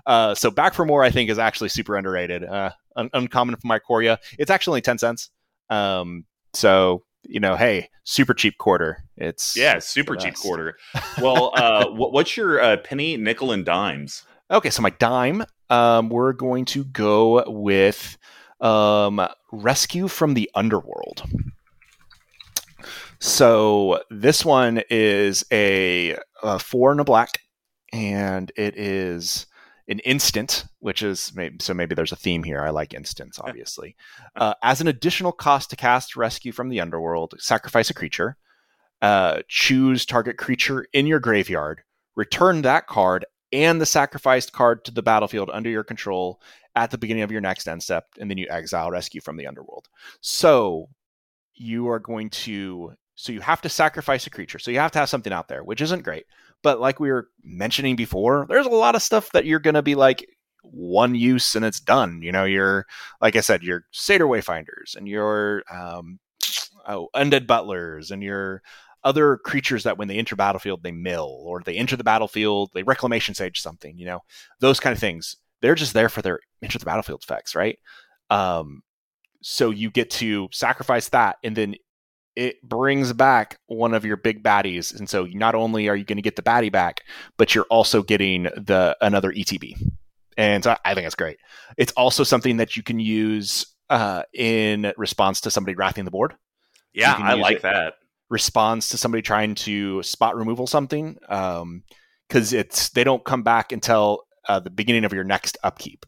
[0.05, 2.43] Uh, so back for more, I think, is actually super underrated.
[2.43, 4.17] Uh, un- uncommon from Ikoria.
[4.37, 5.29] It's actually only ten cents.
[5.69, 9.03] Um, so you know, hey, super cheap quarter.
[9.15, 10.77] It's Yeah, super cheap quarter.
[11.21, 14.23] Well, uh, what's your uh, penny, nickel, and dimes?
[14.51, 18.17] Okay, so my dime, um, we're going to go with
[18.61, 21.23] um, Rescue from the Underworld.
[23.19, 27.39] So this one is a, a four and a black,
[27.91, 29.47] and it is
[29.87, 32.61] an instant, which is maybe, so maybe there's a theme here.
[32.61, 33.95] I like instants, obviously.
[34.35, 38.37] Uh, as an additional cost to cast Rescue from the Underworld, sacrifice a creature,
[39.01, 41.81] uh, choose target creature in your graveyard,
[42.15, 46.41] return that card and the sacrificed card to the battlefield under your control
[46.75, 49.47] at the beginning of your next end step, and then you exile rescue from the
[49.47, 49.87] underworld.
[50.21, 50.89] So
[51.53, 54.59] you are going to so you have to sacrifice a creature.
[54.59, 56.25] So you have to have something out there, which isn't great.
[56.63, 59.81] But like we were mentioning before, there's a lot of stuff that you're going to
[59.81, 60.25] be like
[60.63, 62.21] one use and it's done.
[62.21, 62.85] You know, you're
[63.21, 66.19] like I said, your Satyr Wayfinders and your um,
[66.87, 68.61] oh, undead butlers and your
[69.03, 72.83] other creatures that when they enter battlefield they mill or they enter the battlefield they
[72.83, 73.97] reclamation sage something.
[73.97, 74.19] You know,
[74.59, 75.37] those kind of things.
[75.61, 77.79] They're just there for their enter the battlefield effects, right?
[78.29, 78.83] Um,
[79.41, 81.75] so you get to sacrifice that and then
[82.37, 84.97] it brings back one of your big baddies.
[84.97, 87.01] And so not only are you going to get the baddie back
[87.35, 89.73] but you're also getting the another etb
[90.37, 91.37] and so i think that's great.
[91.77, 96.35] It's also something that you can use uh, in response to somebody wrathing the board.
[96.93, 97.95] Yeah i like that.
[98.29, 101.83] responds to somebody trying to spot removal something because um,
[102.31, 106.05] it's they don't come back until uh, the beginning of your next upkeep.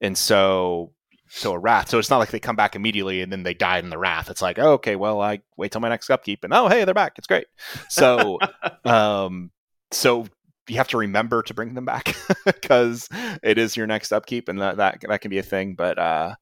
[0.00, 0.92] And so
[1.28, 1.90] so a wrath.
[1.90, 4.30] So it's not like they come back immediately and then they die in the wrath.
[4.30, 6.94] It's like, oh, okay, well, I wait till my next upkeep, and oh, hey, they're
[6.94, 7.18] back.
[7.18, 7.46] It's great.
[7.88, 8.38] So,
[8.84, 9.50] um,
[9.90, 10.26] so
[10.68, 12.14] you have to remember to bring them back
[12.44, 13.08] because
[13.42, 15.74] it is your next upkeep, and that that that can be a thing.
[15.74, 16.34] But uh,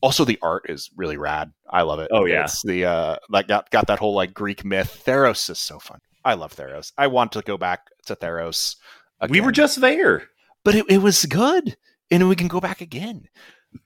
[0.00, 1.52] also the art is really rad.
[1.68, 2.08] I love it.
[2.12, 5.02] Oh yeah, it's the uh, like got got that whole like Greek myth.
[5.04, 6.00] Theros is so fun.
[6.24, 6.92] I love Theros.
[6.98, 8.76] I want to go back to Theros.
[9.20, 9.32] Again.
[9.32, 10.28] We were just there,
[10.64, 11.76] but it, it was good,
[12.10, 13.28] and we can go back again.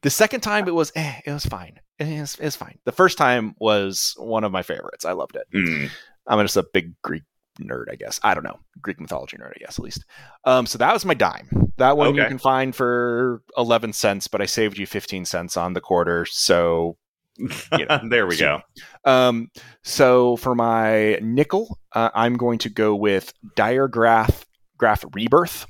[0.02, 1.80] The second time it was, eh, it was fine.
[1.98, 2.78] It was, it was fine.
[2.84, 5.04] The first time was one of my favorites.
[5.04, 5.46] I loved it.
[5.54, 5.90] Mm.
[6.26, 7.22] I'm just a big Greek
[7.60, 8.18] nerd, I guess.
[8.22, 8.58] I don't know.
[8.80, 10.04] Greek mythology nerd, I guess, at least.
[10.44, 11.72] Um, so that was my dime.
[11.76, 12.22] That one okay.
[12.22, 16.24] you can find for 11 cents, but I saved you 15 cents on the quarter.
[16.26, 16.96] So
[17.38, 18.60] you know, there we so,
[19.04, 19.10] go.
[19.10, 19.50] Um,
[19.82, 24.44] so for my nickel, uh, I'm going to go with Diregraf,
[24.76, 25.66] Graph Rebirth.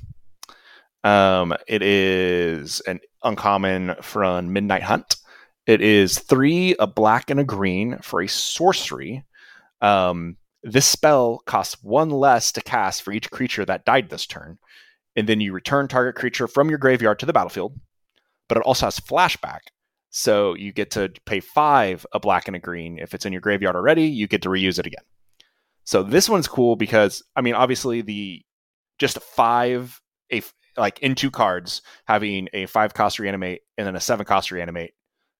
[1.05, 5.17] Um, it is an uncommon from Midnight Hunt.
[5.67, 9.23] It is three, a black and a green for a sorcery.
[9.81, 14.57] Um, this spell costs one less to cast for each creature that died this turn.
[15.15, 17.79] And then you return target creature from your graveyard to the battlefield.
[18.49, 19.59] But it also has flashback.
[20.09, 22.97] So you get to pay five, a black and a green.
[22.97, 25.03] If it's in your graveyard already, you get to reuse it again.
[25.83, 28.41] So this one's cool because, I mean, obviously the
[28.97, 30.41] just five, a,
[30.77, 34.93] like in two cards, having a five cost reanimate and then a seven cost reanimate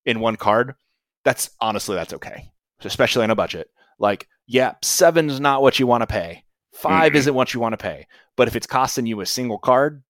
[0.06, 0.76] in one card,
[1.24, 2.52] that's honestly that's okay,
[2.84, 3.70] especially on a budget.
[4.00, 6.44] Like, yeah, seven is not what you want to pay.
[6.74, 7.18] 5 mm-hmm.
[7.18, 8.06] isn't what you want to pay.
[8.36, 10.04] But if it's costing you a single card,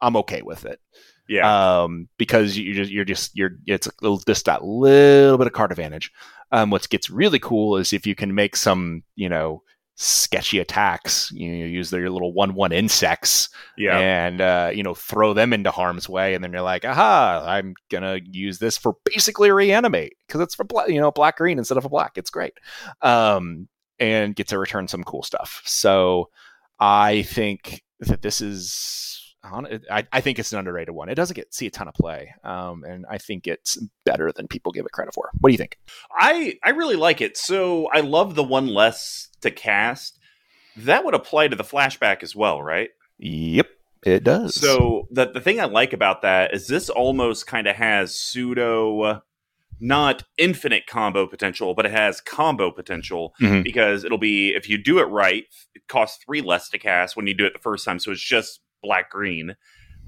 [0.00, 0.80] I'm okay with it.
[1.28, 1.82] Yeah.
[1.82, 5.52] Um, because you just you're just you're it's a little, just that little bit of
[5.52, 6.12] card advantage.
[6.52, 9.62] Um, what gets really cool is if you can make some, you know,
[9.96, 11.32] sketchy attacks.
[11.32, 15.34] You, know, you use their little one one insects, yeah, and uh, you know throw
[15.34, 19.50] them into harm's way, and then you're like, aha, I'm gonna use this for basically
[19.50, 22.12] reanimate because it's for black, you know, black green instead of a black.
[22.16, 22.54] It's great,
[23.02, 25.62] um, and get to return some cool stuff.
[25.64, 26.30] So
[26.78, 29.22] I think that this is.
[29.48, 31.08] I, I think it's an underrated one.
[31.08, 34.48] It doesn't get see a ton of play, um, and I think it's better than
[34.48, 35.30] people give it credit for.
[35.38, 35.78] What do you think?
[36.10, 37.36] I I really like it.
[37.36, 40.18] So I love the one less to cast,
[40.76, 42.90] that would apply to the flashback as well, right?
[43.18, 43.68] Yep,
[44.04, 44.54] it does.
[44.54, 49.22] So the the thing I like about that is this almost kind of has pseudo
[49.80, 53.62] not infinite combo potential, but it has combo potential mm-hmm.
[53.62, 57.26] because it'll be if you do it right, it costs three less to cast when
[57.26, 57.98] you do it the first time.
[57.98, 59.56] So it's just black green.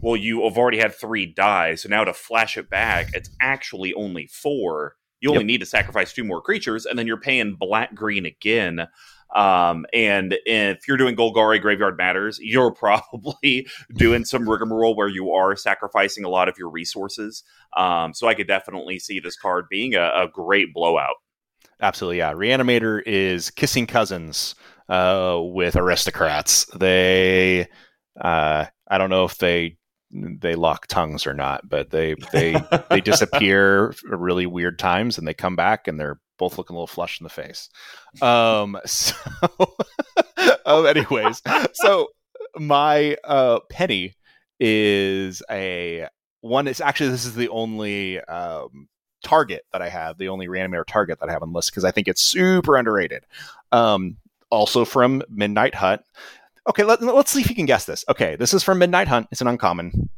[0.01, 3.93] Well, you have already had three die, so now to flash it back, it's actually
[3.95, 4.95] only four.
[5.21, 5.47] You only yep.
[5.47, 8.87] need to sacrifice two more creatures, and then you're paying black green again.
[9.35, 15.33] Um, and if you're doing Golgari Graveyard Matters, you're probably doing some rigmarole where you
[15.33, 17.43] are sacrificing a lot of your resources.
[17.77, 21.17] Um, so I could definitely see this card being a, a great blowout.
[21.81, 22.33] Absolutely, yeah.
[22.33, 24.55] Reanimator is kissing cousins
[24.89, 26.65] uh, with aristocrats.
[26.77, 27.69] They,
[28.21, 29.77] uh, I don't know if they
[30.11, 32.57] they lock tongues or not, but they they
[32.91, 36.87] they disappear really weird times and they come back and they're both looking a little
[36.87, 37.69] flushed in the face.
[38.23, 39.15] Um, so,
[40.67, 41.43] um, anyways,
[41.75, 42.09] so
[42.57, 44.15] my uh, penny
[44.61, 46.09] is a
[46.41, 46.67] one.
[46.67, 48.89] It's actually this is the only um,
[49.23, 51.85] target that I have, the only reanimator target that I have on the list because
[51.85, 53.25] I think it's super underrated.
[53.73, 54.17] Um,
[54.51, 56.03] also from Midnight Hunt.
[56.69, 58.05] Okay, let, us see if you can guess this.
[58.09, 59.29] Okay, this is from Midnight Hunt.
[59.31, 60.11] It's an uncommon.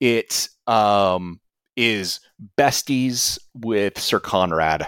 [0.00, 1.40] It um,
[1.76, 2.20] is
[2.56, 4.86] besties with Sir Konrad.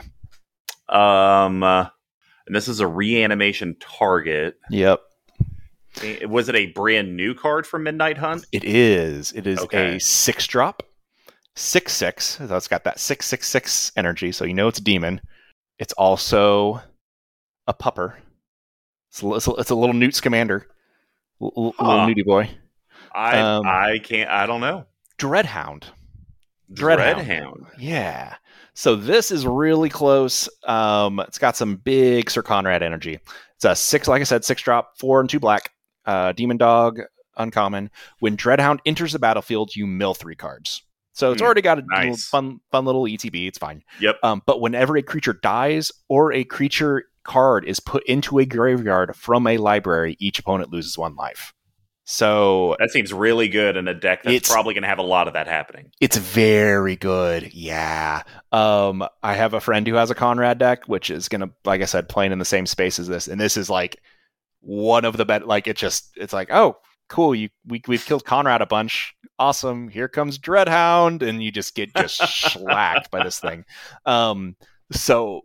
[0.88, 1.88] Um, uh,
[2.46, 4.58] and this is a reanimation target.
[4.70, 5.00] Yep.
[6.28, 8.46] Was it a brand new card from Midnight Hunt?
[8.52, 9.32] It is.
[9.32, 9.96] It is okay.
[9.96, 10.82] a six drop.
[11.54, 12.36] six six.
[12.46, 15.20] So it's got that six six six energy, so you know it's a demon.
[15.78, 16.82] It's also
[17.66, 18.14] a pupper.
[19.10, 20.66] It's a, it's a, it's a little Newt commander,
[21.40, 21.88] l- Huh.
[21.88, 22.50] little nudie boy.
[23.14, 24.28] I Um, I can't.
[24.30, 24.84] I don't know.
[25.18, 25.84] Dreadhound.
[26.72, 27.24] Dreadhound.
[27.24, 27.66] Dreadhound.
[27.78, 28.34] Yeah.
[28.76, 30.48] So this is really close.
[30.64, 33.18] Um, it's got some big Syr Konrad energy.
[33.56, 35.70] It's a six, like I said, six drop, four and two black.
[36.04, 37.00] Uh, Demon Dog,
[37.38, 37.90] uncommon.
[38.20, 40.82] When Dreadhound enters the battlefield, you mill three cards.
[41.14, 43.48] So it's Hmm, already got a little fun, fun little ETB.
[43.48, 43.82] It's fine.
[43.98, 44.16] Yep.
[44.22, 49.16] Um, but whenever a creature dies or a creature card is put into a graveyard
[49.16, 51.54] from a library, each opponent loses one life.
[52.08, 55.26] So That seems really good in a deck that's probably going to have a lot
[55.26, 55.90] of that happening.
[56.00, 57.52] It's very good.
[57.52, 58.22] Yeah.
[58.52, 61.84] Um, I have a friend who has a Konrad deck, which is gonna, like I
[61.84, 64.00] said, playing in the same space as this, and this is like
[64.60, 65.46] one of the best.
[65.46, 66.76] Like it just, it's like, oh,
[67.08, 67.34] cool.
[67.34, 69.12] You we we've killed Konrad a bunch.
[69.40, 69.88] Awesome.
[69.88, 72.18] Here comes Dreadhound, and you just get just
[72.52, 73.64] slacked by this thing.
[74.04, 74.54] Um,
[74.92, 75.42] so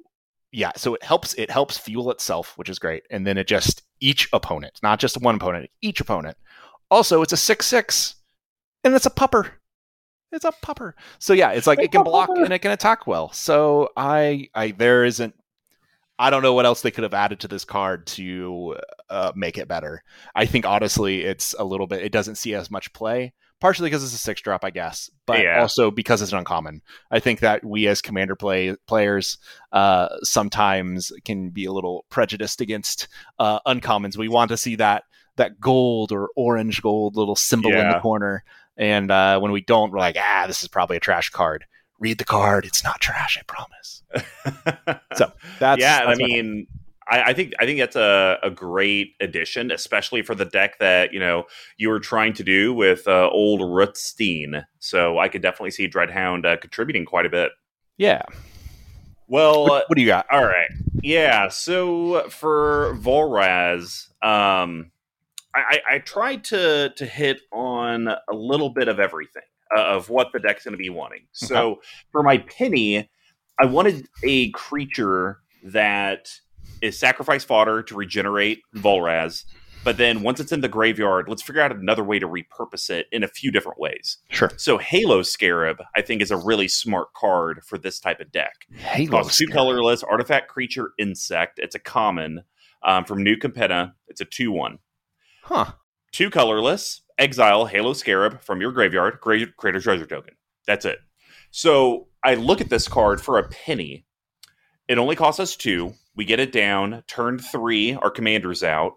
[0.52, 1.34] yeah, so it helps.
[1.36, 5.21] It helps fuel itself, which is great, and then it just each opponent, not just
[5.21, 6.38] one opponent, each opponent.
[6.91, 8.15] Also, it's a six six,
[8.84, 9.49] and it's a pupper.
[10.32, 10.93] It's a pupper.
[11.19, 13.32] So yeah, it's like it can block and it can attack well.
[13.34, 15.34] So I, I there isn't.
[16.19, 18.77] I don't know what else they could have added to this card to
[19.10, 20.04] uh, make it better.
[20.36, 22.04] I think honestly, it's a little bit.
[22.04, 25.41] It doesn't see as much play, partially because it's a six drop, I guess, but
[25.41, 25.60] Yeah.
[25.60, 26.82] also because it's an uncommon.
[27.10, 29.39] I think that we as commander play players
[29.71, 33.08] uh, sometimes can be a little prejudiced against
[33.39, 34.15] uh, uncommons.
[34.15, 35.04] We want to see that
[35.37, 38.43] that gold or orange gold little symbol in the corner,
[38.77, 41.65] and uh, when we don't, we're like, ah, this is probably a trash card.
[41.99, 44.03] Read the card; it's not trash, I promise.
[45.15, 46.67] So that's yeah, and I mean,
[47.09, 51.13] I, I think I think that's a, a great addition, especially for the deck that
[51.13, 51.45] you know
[51.77, 54.63] you were trying to do with uh, old Rutstein.
[54.79, 57.51] So I could definitely see Dreadhound uh, contributing quite a bit.
[57.97, 58.21] yeah.
[59.27, 60.25] Well, What, what do you got?
[60.29, 60.69] all right,
[61.01, 61.47] yeah.
[61.49, 64.91] So for Varolz, um,
[65.53, 69.43] I, I, tried to to hit on a little bit of everything
[69.75, 71.27] uh, of what the deck's going to be wanting.
[71.33, 73.09] So for my penny,
[73.59, 76.29] I wanted a creature that
[76.81, 79.43] is sacrifice fodder to regenerate Varolz.
[79.83, 83.07] But then once it's in the graveyard, let's figure out another way to repurpose it
[83.11, 84.17] in a few different ways.
[84.29, 84.51] Sure.
[84.57, 88.53] So Halo Scarab, I think, is a really smart card for this type of deck.
[88.75, 89.23] Halo.
[89.23, 91.57] Two colorless artifact creature insect.
[91.57, 92.43] It's a common
[92.83, 93.93] um, from New Capenna.
[94.07, 94.77] It's a two one.
[95.43, 95.73] Huh.
[96.12, 99.19] Two colorless exile Halo Scarab from your graveyard.
[99.21, 100.36] Gra- create a treasure token.
[100.67, 100.99] That's it.
[101.51, 104.06] So I look at this card for a penny.
[104.88, 105.93] It only costs us two.
[106.15, 107.04] We get it down.
[107.08, 108.93] Turn three, our commander's out.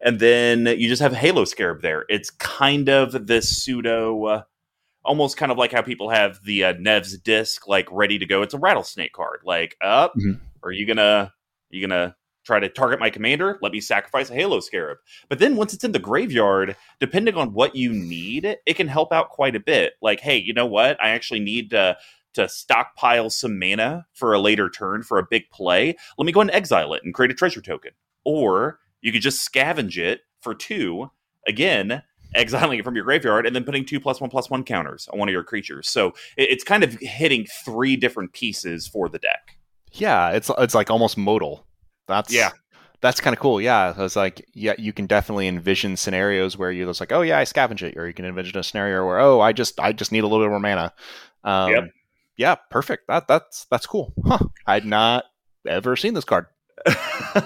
[0.00, 2.04] And then you just have Halo Scarab there.
[2.08, 4.42] It's kind of this pseudo, uh,
[5.04, 8.42] almost kind of like how people have the uh, Nev's disc like ready to go.
[8.42, 9.40] It's a rattlesnake card.
[9.44, 10.40] Like, up, Mhm.
[10.62, 11.32] are you gonna
[11.70, 13.58] you gonna try to target my commander?
[13.62, 14.98] Let me sacrifice a Halo Scarab.
[15.28, 19.12] But then once it's in the graveyard, depending on what you need, it can help
[19.12, 19.94] out quite a bit.
[20.02, 21.02] Like, hey, you know what?
[21.02, 21.96] I actually need to
[22.34, 25.94] to stockpile some mana for a later turn for a big play.
[26.16, 27.92] Let me go and exile it and create a treasure token.
[28.24, 31.10] Or you could just scavenge it for two.
[31.46, 32.02] Again,
[32.34, 35.18] exiling it from your graveyard and then putting two plus one plus one counters on
[35.18, 35.88] one of your creatures.
[35.88, 39.58] So it's kind of hitting three different pieces for the deck.
[39.92, 41.66] Yeah, it's it's like almost modal.
[42.08, 42.50] That's Yeah.
[43.00, 43.60] That's kind of cool.
[43.60, 47.38] Yeah, it's like yeah, you can definitely envision scenarios where you're just like, oh yeah,
[47.38, 50.12] I scavenge it, or you can envision a scenario where oh, I just I just
[50.12, 50.92] need a little bit more mana.
[51.42, 51.84] Um, Yep.
[52.36, 53.08] Yeah, perfect.
[53.08, 54.14] That that's that's cool.
[54.24, 54.38] Huh.
[54.66, 55.24] I'd not
[55.68, 56.46] ever seen this card.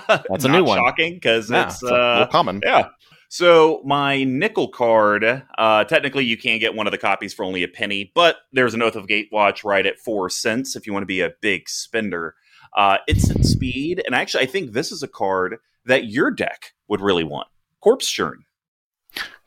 [0.08, 0.78] That's a new one.
[0.78, 2.60] Shocking because Yeah, it's little uh, common.
[2.64, 2.88] yeah.
[3.28, 5.24] So my nickel card,
[5.58, 8.72] uh, technically you can get one of the copies for only a penny, but there's
[8.72, 11.68] an Oath of Gatewatch right at four cents if you want to be a big
[11.68, 12.34] spender.
[12.76, 17.00] Uh, instant speed, and actually I think this is a card that your deck would
[17.00, 17.48] really want.
[17.80, 18.44] Corpse Churn,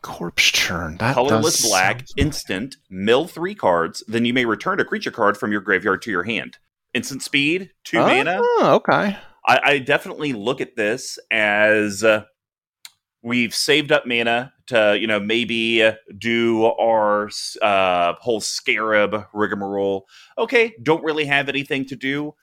[0.01, 0.97] Corpse churn.
[0.97, 5.38] That colorless black, sound- instant, mill three cards, then you may return a creature card
[5.38, 6.57] from your graveyard to your hand.
[6.93, 8.39] Instant speed, two mana.
[8.41, 9.17] Oh, okay.
[9.45, 12.23] I, I definitely look at this as uh,
[13.21, 17.30] we've saved up mana to, you know, maybe do our
[17.61, 20.07] uh, whole scarab rigmarole.
[20.38, 22.34] Okay, don't really have anything to do.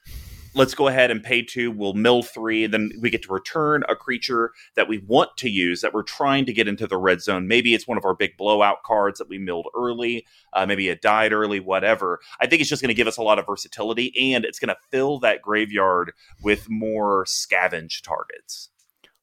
[0.56, 1.70] Let's go ahead and pay two.
[1.70, 2.66] We'll mill three.
[2.66, 6.46] Then we get to return a creature that we want to use that we're trying
[6.46, 7.46] to get into the red zone.
[7.46, 10.26] Maybe it's one of our big blowout cards that we milled early.
[10.54, 12.20] Uh, maybe it died early, whatever.
[12.40, 14.74] I think it's just going to give us a lot of versatility and it's going
[14.74, 18.70] to fill that graveyard with more scavenge targets.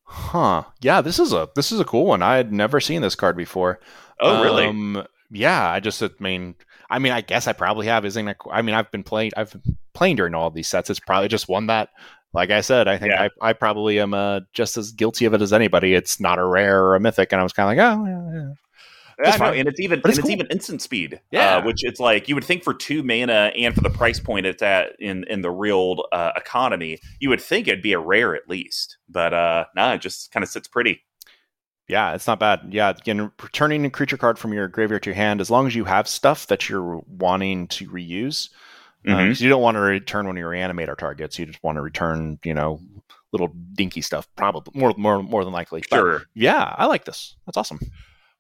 [0.04, 0.66] Huh.
[0.82, 2.22] Yeah, this is a this is a cool one.
[2.22, 3.80] I had never seen this card before.
[4.20, 4.68] Oh, really?
[4.68, 6.56] Um, yeah, I just I mean,
[6.90, 8.06] I mean, I guess I probably have.
[8.06, 8.38] Isn't it?
[8.52, 9.32] I mean, I've been playing.
[9.36, 10.90] I've been playing during all of these sets.
[10.90, 11.90] It's probably just one that,
[12.34, 13.30] like I said, I think Yeah.
[13.42, 15.96] I, I probably am uh, just as guilty of it as anybody.
[15.96, 18.40] It's not a rare or a mythic, and I was kind of like, oh, yeah,
[18.40, 18.54] yeah.
[19.24, 21.22] Yeah, no, and it's even But and it's it's even instant speed.
[21.32, 21.58] Yeah.
[21.58, 24.48] uh, which it's like you would think for two mana and for the price point
[24.48, 28.36] it's at in in the real uh, economy, you would think it'd be a rare
[28.36, 28.98] at least.
[29.08, 31.04] But uh, nah, it just kind of sits pretty.
[31.88, 32.68] Yeah, it's not bad.
[32.72, 35.76] Yeah, again, returning a creature card from your graveyard to your hand, as long as
[35.76, 38.50] you have stuff that you're wanting to reuse,
[39.06, 39.28] Um, Mhm.
[39.32, 41.38] 'cause you don't want to return one of your reanimator targets.
[41.38, 42.80] You just want to return, you know,
[43.34, 44.30] little dinky stuff.
[44.38, 45.84] Probably more, more, more than likely.
[45.90, 46.24] But Sure.
[46.34, 47.36] yeah, I like this.
[47.46, 47.80] That's awesome.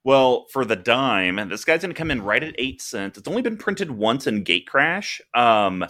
[0.05, 3.17] Well, for the dime, this guy's going to come in right at eight cents.
[3.17, 5.19] It's only been printed once in Gatecrash.
[5.33, 5.85] Um,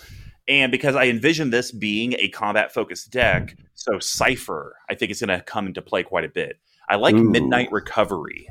[0.47, 5.19] and because I envision this being a combat focused deck, so Cipher, I think, is
[5.19, 6.57] going to come into play quite a bit.
[6.89, 7.29] I like Ooh.
[7.29, 8.47] Midnight Recovery.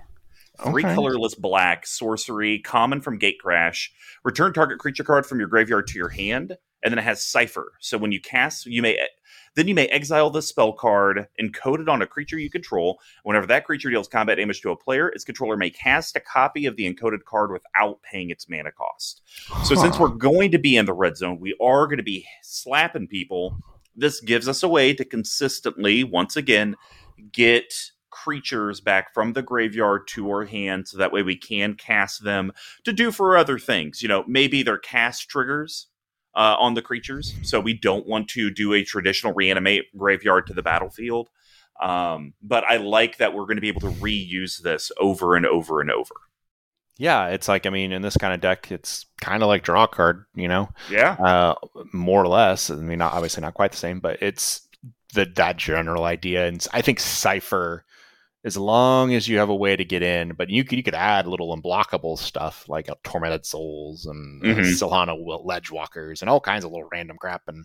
[0.65, 0.95] Three Okay.
[0.95, 3.89] colorless black, sorcery, common from Gatecrash.
[4.23, 7.73] Return target creature card from your graveyard to your hand, and then it has Cipher.
[7.81, 8.99] So when you cast, you may
[9.55, 13.01] then you may exile the spell card, encoded on a creature you control.
[13.23, 16.65] Whenever that creature deals combat damage to a player, its controller may cast a copy
[16.65, 19.23] of the encoded card without paying its mana cost.
[19.65, 22.27] So since we're going to be in the red zone, we are going to be
[22.43, 23.59] slapping people.
[23.95, 26.77] This gives us a way to consistently, once again,
[27.31, 27.75] get
[28.13, 32.53] creatures back from the graveyard to our hand so that way we can cast them
[32.85, 34.01] to do for other things.
[34.03, 35.89] You know, maybe they're cast triggers
[36.37, 37.35] uh, on the creatures.
[37.43, 41.29] So we don't want to do a traditional reanimate graveyard to the battlefield.
[41.81, 45.45] Um, but I like that we're going to be able to reuse this over and
[45.47, 46.15] over and over.
[46.99, 49.87] yeah, it's like I mean, in this kind of deck, it's kind of like draw
[49.87, 51.13] card, you know, Yeah.
[51.15, 51.55] uh,
[51.93, 52.71] more or less.
[52.71, 54.69] I mean, not obviously not quite the same, but it's
[55.15, 56.47] the that general idea.
[56.47, 57.85] And I think Cipher,
[58.45, 60.95] as long as you have a way to get in, but you could you could
[60.95, 64.65] add little unblockable stuff like uh, tormented souls and uh, Mhm.
[64.81, 67.43] Silhana Wil- ledge walkers and all kinds of little random crap.
[67.47, 67.65] And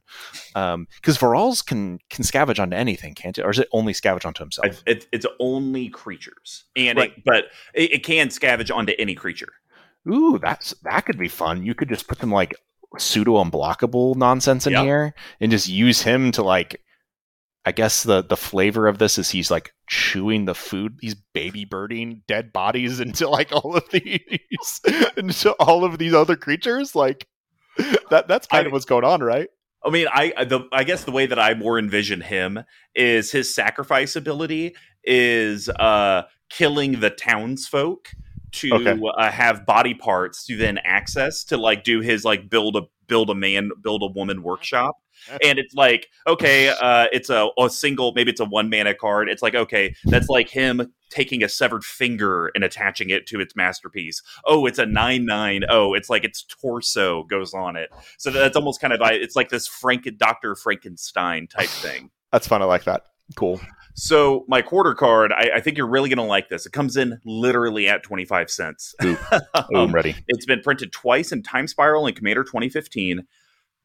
[0.54, 3.44] because Varolz can can scavenge onto anything, can't it?
[3.44, 4.68] Or is it only scavenge onto himself?
[4.68, 7.12] It, it, it's only creatures, and Right.
[7.18, 9.54] it, but it, it can scavenge onto any creature.
[10.08, 11.66] Ooh, that's that could be fun.
[11.66, 12.54] You could just put some like
[12.98, 14.84] pseudo unblockable nonsense in Yep.
[14.84, 16.82] here and just use him to like
[17.68, 21.66] I guess the the flavor of this is he's like chewing the food, he's baby
[21.66, 24.80] birding dead bodies into like all of these
[25.18, 26.96] into all of these other creatures.
[26.96, 27.28] Like
[28.10, 29.50] that that's kind I- of what's going on, right?
[29.86, 32.60] I mean, I I- the I guess the way that I more envision him
[32.96, 38.12] is his sacrifice ability is uh killing the townsfolk
[38.54, 39.00] to Okay.
[39.18, 43.30] uh, have body parts to then access to like do his like build a build
[43.30, 44.96] a man build a woman workshop
[45.44, 49.30] and it's like okay uh it's a, a single maybe it's a one mana card
[49.30, 53.56] it's like okay that's like him taking a severed finger and attaching it to its
[53.56, 58.56] masterpiece oh it's a 9-9 oh it's like its torso goes on it so that's
[58.58, 62.62] almost kind of it's like this frank dr frankenstein type thing That's fun.
[62.62, 63.04] I like that.
[63.36, 63.60] Cool.
[63.94, 66.96] so my quarter card I, I think you're really going to like this it comes
[66.96, 69.18] in literally at 25 cents Ooh.
[69.54, 70.16] Oh, I'm ready.
[70.28, 73.26] it's been printed twice in Time Spiral and Commander 2015.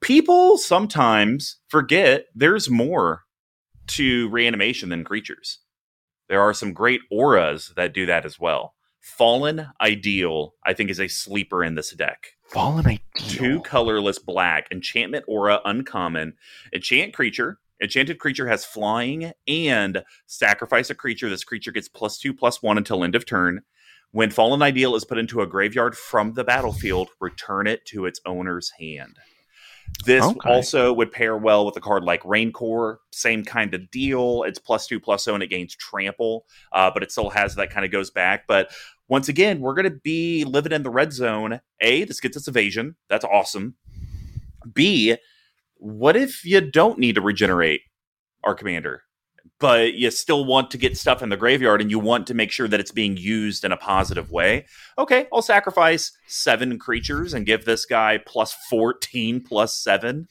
[0.02, 3.22] People sometimes forget there's more
[3.86, 5.60] to reanimation than creatures.
[6.28, 8.74] There are some great auras that do that as well.
[9.00, 12.26] Fallen Ideal, I think, is a sleeper in this deck.
[12.48, 12.98] Fallen ideal.
[13.16, 16.34] Two colorless black, enchantment aura uncommon,
[16.74, 17.58] enchant creature.
[17.80, 21.28] Enchanted creature has flying and sacrifice a creature.
[21.28, 23.62] This creature gets plus two, plus one until end of turn.
[24.10, 28.20] When Fallen Ideal is put into a graveyard from the battlefield, return it to its
[28.26, 29.16] owner's hand.
[30.04, 30.48] This Okay.
[30.48, 34.42] also would pair well with a card like Rancor, same kind of deal.
[34.42, 37.70] It's plus two, plus zero, and it gains trample, uh, but it still has that
[37.70, 38.46] kind of goes back.
[38.48, 38.72] But
[39.08, 41.60] once again, we're going to be living in the red zone.
[41.80, 42.96] A, this gets us evasion.
[43.08, 43.76] That's awesome.
[44.72, 45.16] B,
[45.76, 47.82] what if you don't need to regenerate
[48.42, 49.02] our commander,
[49.62, 52.50] but you still want to get stuff in the graveyard and you want to make
[52.50, 54.66] sure that it's being used in a positive way?
[54.98, 60.26] Okay, I'll sacrifice seven creatures and give this guy plus 14 plus seven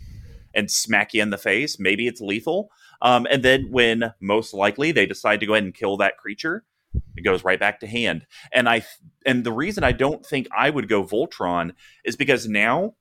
[0.53, 1.79] and smack you in the face.
[1.79, 2.71] Maybe it's lethal.
[3.01, 6.65] Um, and then when most likely they decide to go ahead and kill that creature,
[7.15, 8.27] it goes right back to hand.
[8.51, 8.85] And I
[9.25, 11.71] and the reason I don't think I would go Voltron
[12.03, 12.95] is because now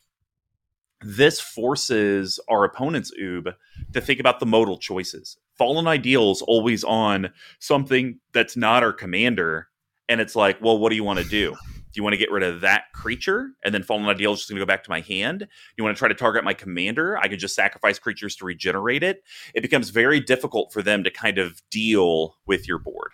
[1.01, 3.53] this forces our opponent's oob
[3.95, 5.39] to think about the modal choices.
[5.61, 9.69] Fallen Ideal's always on something that's not our commander,
[10.09, 11.51] and it's like, well, what do you want to do?
[11.51, 14.49] Do you want to get rid of that creature and then Fallen Ideal is just
[14.49, 15.47] going to go back to my hand?
[15.77, 17.19] You want to try to target my commander?
[17.19, 19.23] I could just sacrifice creatures to regenerate it.
[19.55, 23.11] It becomes very difficult for them to kind of deal with your board.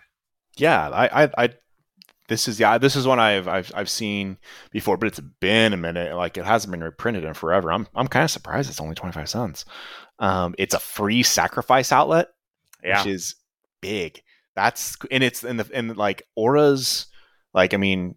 [0.55, 1.49] Yeah, I, I, I
[2.29, 4.37] this is yeah, this is one I've I've I've seen
[4.71, 6.15] before, but it's been a minute.
[6.15, 7.73] Like it hasn't been reprinted in forever.
[7.73, 9.65] I'm I'm kind of surprised it's only twenty five cents.
[10.19, 12.29] Um, it's a free sacrifice outlet,
[12.83, 13.03] Yeah.
[13.03, 13.35] which is
[13.81, 14.21] big.
[14.55, 17.07] That's and it's in the and like auras.
[17.53, 18.15] Like I mean,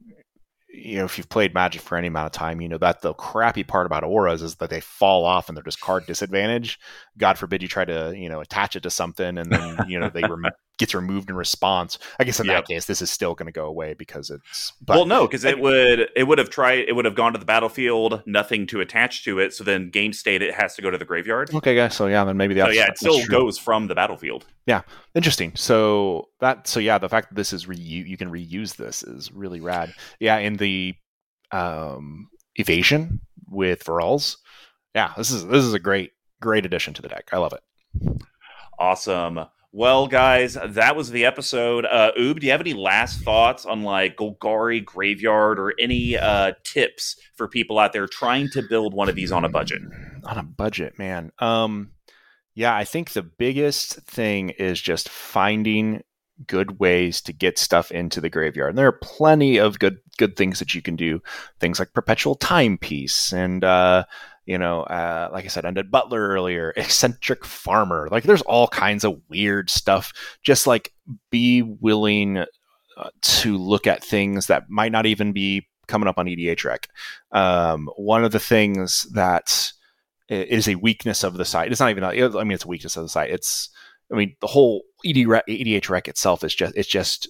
[0.73, 3.13] you know, if you've played Magic for any amount of time, you know that the
[3.15, 6.79] crappy part about auras is that they fall off and they're just card disadvantage.
[7.19, 10.09] God forbid you try to you know attach it to something and then you know
[10.09, 11.99] they rem- gets removed in response.
[12.19, 12.67] I guess in Yep.
[12.67, 14.73] that case, this is still going to go away because it's.
[14.85, 17.39] But well, no, because it would it would have tried it would have gone to
[17.39, 19.55] the battlefield, nothing to attach to it.
[19.55, 21.55] So then game state it has to go to the graveyard.
[21.55, 21.95] okay, guys.
[21.95, 24.47] So yeah, then maybe So that's yeah, it still goes from the battlefield.
[24.67, 24.83] Yeah,
[25.15, 25.53] interesting.
[25.55, 29.31] So that so yeah, the fact that this is reu- you can reuse this is
[29.33, 29.95] really rad.
[30.19, 30.95] Yeah, in the
[31.53, 34.37] um evasion with Varolz.
[34.95, 37.29] Yeah, this is this is a great great addition to the deck.
[37.33, 38.23] I love it.
[38.79, 39.41] Awesome.
[39.73, 41.85] Well, guys, that was the episode.
[41.85, 46.55] Uh, Oob, do you have any last thoughts on like Golgari Graveyard or any uh,
[46.65, 49.81] tips for people out there trying to build one of these on a budget?
[50.25, 51.31] On a budget, man.
[51.39, 51.93] Um
[52.57, 56.03] yeah, I think the biggest thing is just finding
[56.47, 58.71] good ways to get stuff into the graveyard.
[58.71, 61.23] And there are plenty of good good things that you can do.
[61.61, 64.05] Things like perpetual timepiece and uh
[64.51, 68.09] you know, uh, like I said, Undead Butler earlier, eccentric farmer.
[68.11, 70.13] Like, there's all kinds of weird stuff.
[70.43, 70.93] Just like
[71.31, 76.27] be willing uh, to look at things that might not even be coming up on
[76.27, 76.87] EDHREC.
[77.31, 79.71] Um, one of the things that
[80.29, 81.71] is a weakness of the site.
[81.71, 82.03] It's not even.
[82.03, 83.31] I mean, it's a weakness of the site.
[83.31, 83.69] It's.
[84.13, 86.75] I mean, the whole ED EDH rec itself is just.
[86.75, 87.29] It's just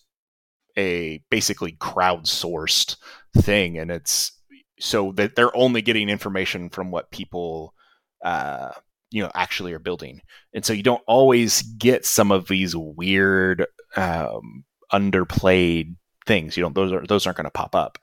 [0.78, 2.96] a basically crowdsourced
[3.36, 4.32] thing, and it's
[4.80, 7.74] so that they're only getting information from what people,
[8.24, 8.70] uh,
[9.10, 10.22] you know, actually are building,
[10.54, 13.66] and so you don't always get some of these weird,
[13.96, 16.56] um, underplayed things.
[16.56, 16.74] You don't.
[16.74, 17.98] Those are those aren't going to pop up,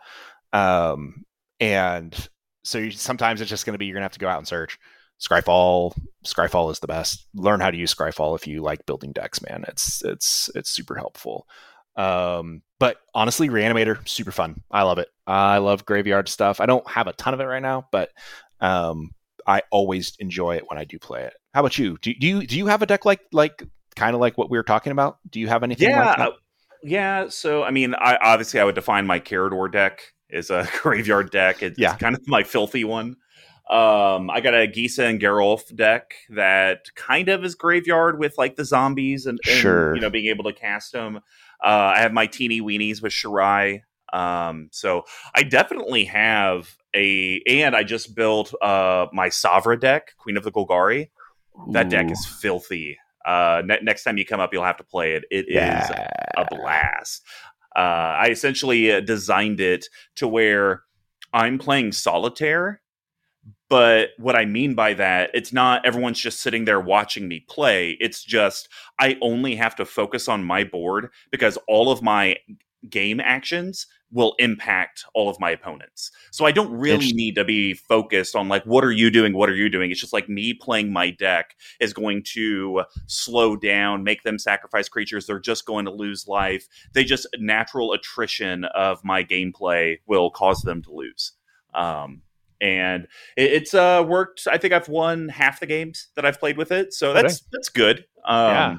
[0.53, 1.25] um,
[1.59, 2.29] and
[2.63, 4.39] so you, sometimes it's just going to be you're going to have to go out
[4.39, 4.77] and search.
[5.19, 7.25] Scryfall, Scryfall is the best.
[7.33, 9.65] Learn how to use Scryfall if you like building decks, man.
[9.67, 11.47] It's it's it's super helpful.
[11.97, 14.61] Um, but honestly, Reanimator, super fun.
[14.71, 15.09] I love it.
[15.25, 16.61] I love graveyard stuff.
[16.61, 18.11] I don't have a ton of it right now, but
[18.61, 19.11] um,
[19.45, 21.33] I always enjoy it when I do play it.
[21.53, 21.97] How about you?
[22.01, 23.63] Do, do you do you have a deck like like
[23.95, 25.17] kind of like what we were talking about?
[25.29, 25.89] Do you have anything?
[25.89, 26.27] Yeah, like that?
[26.27, 26.31] uh,
[26.83, 27.27] yeah.
[27.29, 31.63] So I mean, I obviously I would define my Karador deck as a graveyard deck.
[31.63, 31.95] It's Yeah.
[31.95, 33.15] kind of my filthy one.
[33.69, 38.55] Um, I got a Gisa and Geralf deck that kind of is graveyard with like
[38.55, 39.93] the zombies and, and, Sure.
[39.95, 41.19] you know being able to cast them.
[41.63, 43.81] Uh, I have my teeny weenies with Shirei.
[44.13, 45.03] Um, so
[45.35, 50.51] I definitely have a, and I just built uh my Savra deck, Queen of the
[50.51, 51.09] Golgari.
[51.71, 52.97] That deck is filthy.
[53.25, 55.25] Uh, ne- next time you come up, you'll have to play it.
[55.29, 56.07] It is yeah.
[56.37, 57.23] a blast.
[57.75, 60.83] Uh, I essentially uh, designed it to where
[61.33, 62.81] I'm playing solitaire,
[63.69, 67.97] but what I mean by that, it's not everyone's just sitting there watching me play.
[67.99, 72.37] It's just I only have to focus on my board because all of my
[72.89, 76.11] game actions will impact all of my opponents.
[76.31, 79.49] So I don't really need to be focused on like what are you doing, what
[79.49, 79.91] are you doing?
[79.91, 84.87] It's just like me playing my deck is going to slow down, make them sacrifice
[84.87, 85.25] creatures.
[85.25, 86.67] They're just going to lose life.
[86.93, 91.33] They just natural attrition of my gameplay will cause them to lose.
[91.73, 92.21] Um,
[92.61, 93.03] and
[93.35, 94.47] it, it's uh, worked.
[94.51, 97.21] I think I've won half the games that I've played with it, so Okay.
[97.21, 98.05] that's that's good.
[98.25, 98.77] Um, Yeah.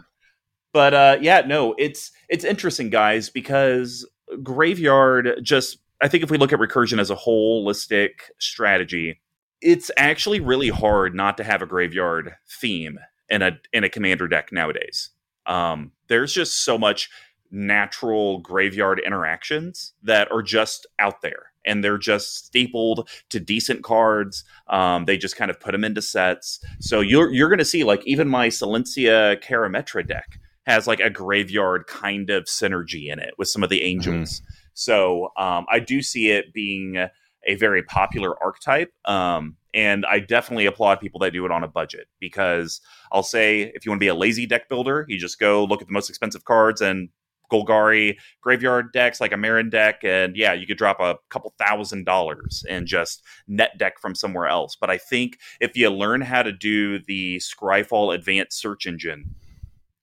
[0.73, 4.09] But uh, yeah, no, it's it's interesting, guys, because
[4.43, 5.79] graveyard just.
[6.01, 9.21] I think if we look at recursion as a holistic strategy,
[9.61, 14.29] it's actually really hard not to have a graveyard theme in a in a commander
[14.29, 15.11] deck nowadays.
[15.47, 17.11] Um, there's just so much
[17.51, 24.45] natural graveyard interactions that are just out there and they're just stapled to decent cards.
[24.69, 26.61] Um, they just kind of put them into sets.
[26.81, 31.11] So you're you're going to see like even my silencia Karametra deck has like a
[31.11, 34.43] graveyard kind of synergy in it with some of the angels.
[34.75, 40.67] So um, i do see it being a very popular archetype um, and i definitely
[40.67, 42.81] applaud people that do it on a budget because
[43.13, 45.81] I'll say if you want to be a lazy deck builder, you just go look
[45.81, 47.09] at the most expensive cards and
[47.51, 52.05] Golgari graveyard decks like a Meren deck, and yeah, you could drop a couple thousand
[52.05, 54.77] dollars and just net deck from somewhere else.
[54.81, 59.35] But I think if you learn how to do the Scryfall advanced search engine,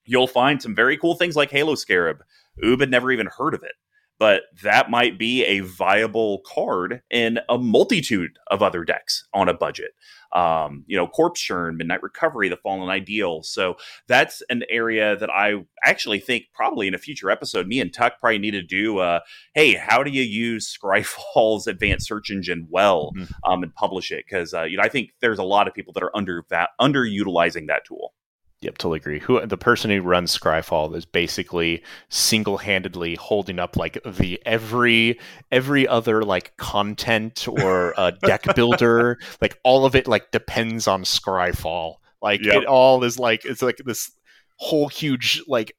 [0.06, 2.24] you'll find some very cool things like Halo Scarab.
[2.64, 3.74] Oob had never even heard of it.
[4.20, 9.54] But that might be a viable card in a multitude of other decks on a
[9.54, 9.92] budget.
[10.34, 13.44] Um, you know, Corpse Churn, Midnight Recovery, The Fallen Ideal.
[13.44, 13.76] So
[14.08, 18.20] that's an area that I actually think probably in a future episode, me and Tuck
[18.20, 19.00] probably need to do.
[19.00, 19.22] Uh,
[19.54, 23.34] hey, how do you use Scryfall's advanced search engine well mm-hmm.
[23.50, 24.26] um, and publish it?
[24.28, 26.72] Because uh, you know, I think there's a lot of people that are under that
[26.82, 28.14] underutilizing that tool.
[28.66, 29.20] Yep, totally agree.
[29.20, 35.20] Who the person who runs Scryfall is basically single-handedly holding up like the every
[35.52, 41.04] every other like content or uh, deck builder, like all of it like depends on
[41.04, 41.98] Scryfall.
[42.24, 42.56] Like yep.
[42.56, 44.10] it all is like it's like this
[44.56, 45.76] whole huge like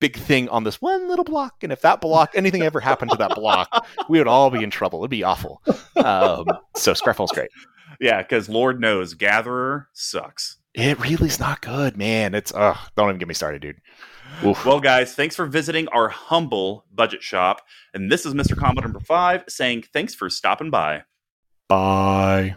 [0.00, 3.16] big thing on this one little block, and if that block anything ever happened to
[3.18, 4.98] that block, we would all be in trouble.
[5.02, 5.62] It'd be awful.
[5.94, 7.50] Um, so Scryfall's great.
[8.00, 10.58] Yeah, because Lord knows Gatherer sucks.
[10.74, 12.34] It really is not good, man.
[12.34, 13.80] It's uh don't even get me started, dude.
[14.44, 14.64] Oof.
[14.64, 17.62] Well, guys, thanks for visiting our humble budget shop.
[17.92, 18.56] And this is Mr.
[18.56, 21.04] Commodore number five saying thanks for stopping by.
[21.68, 22.56] Bye.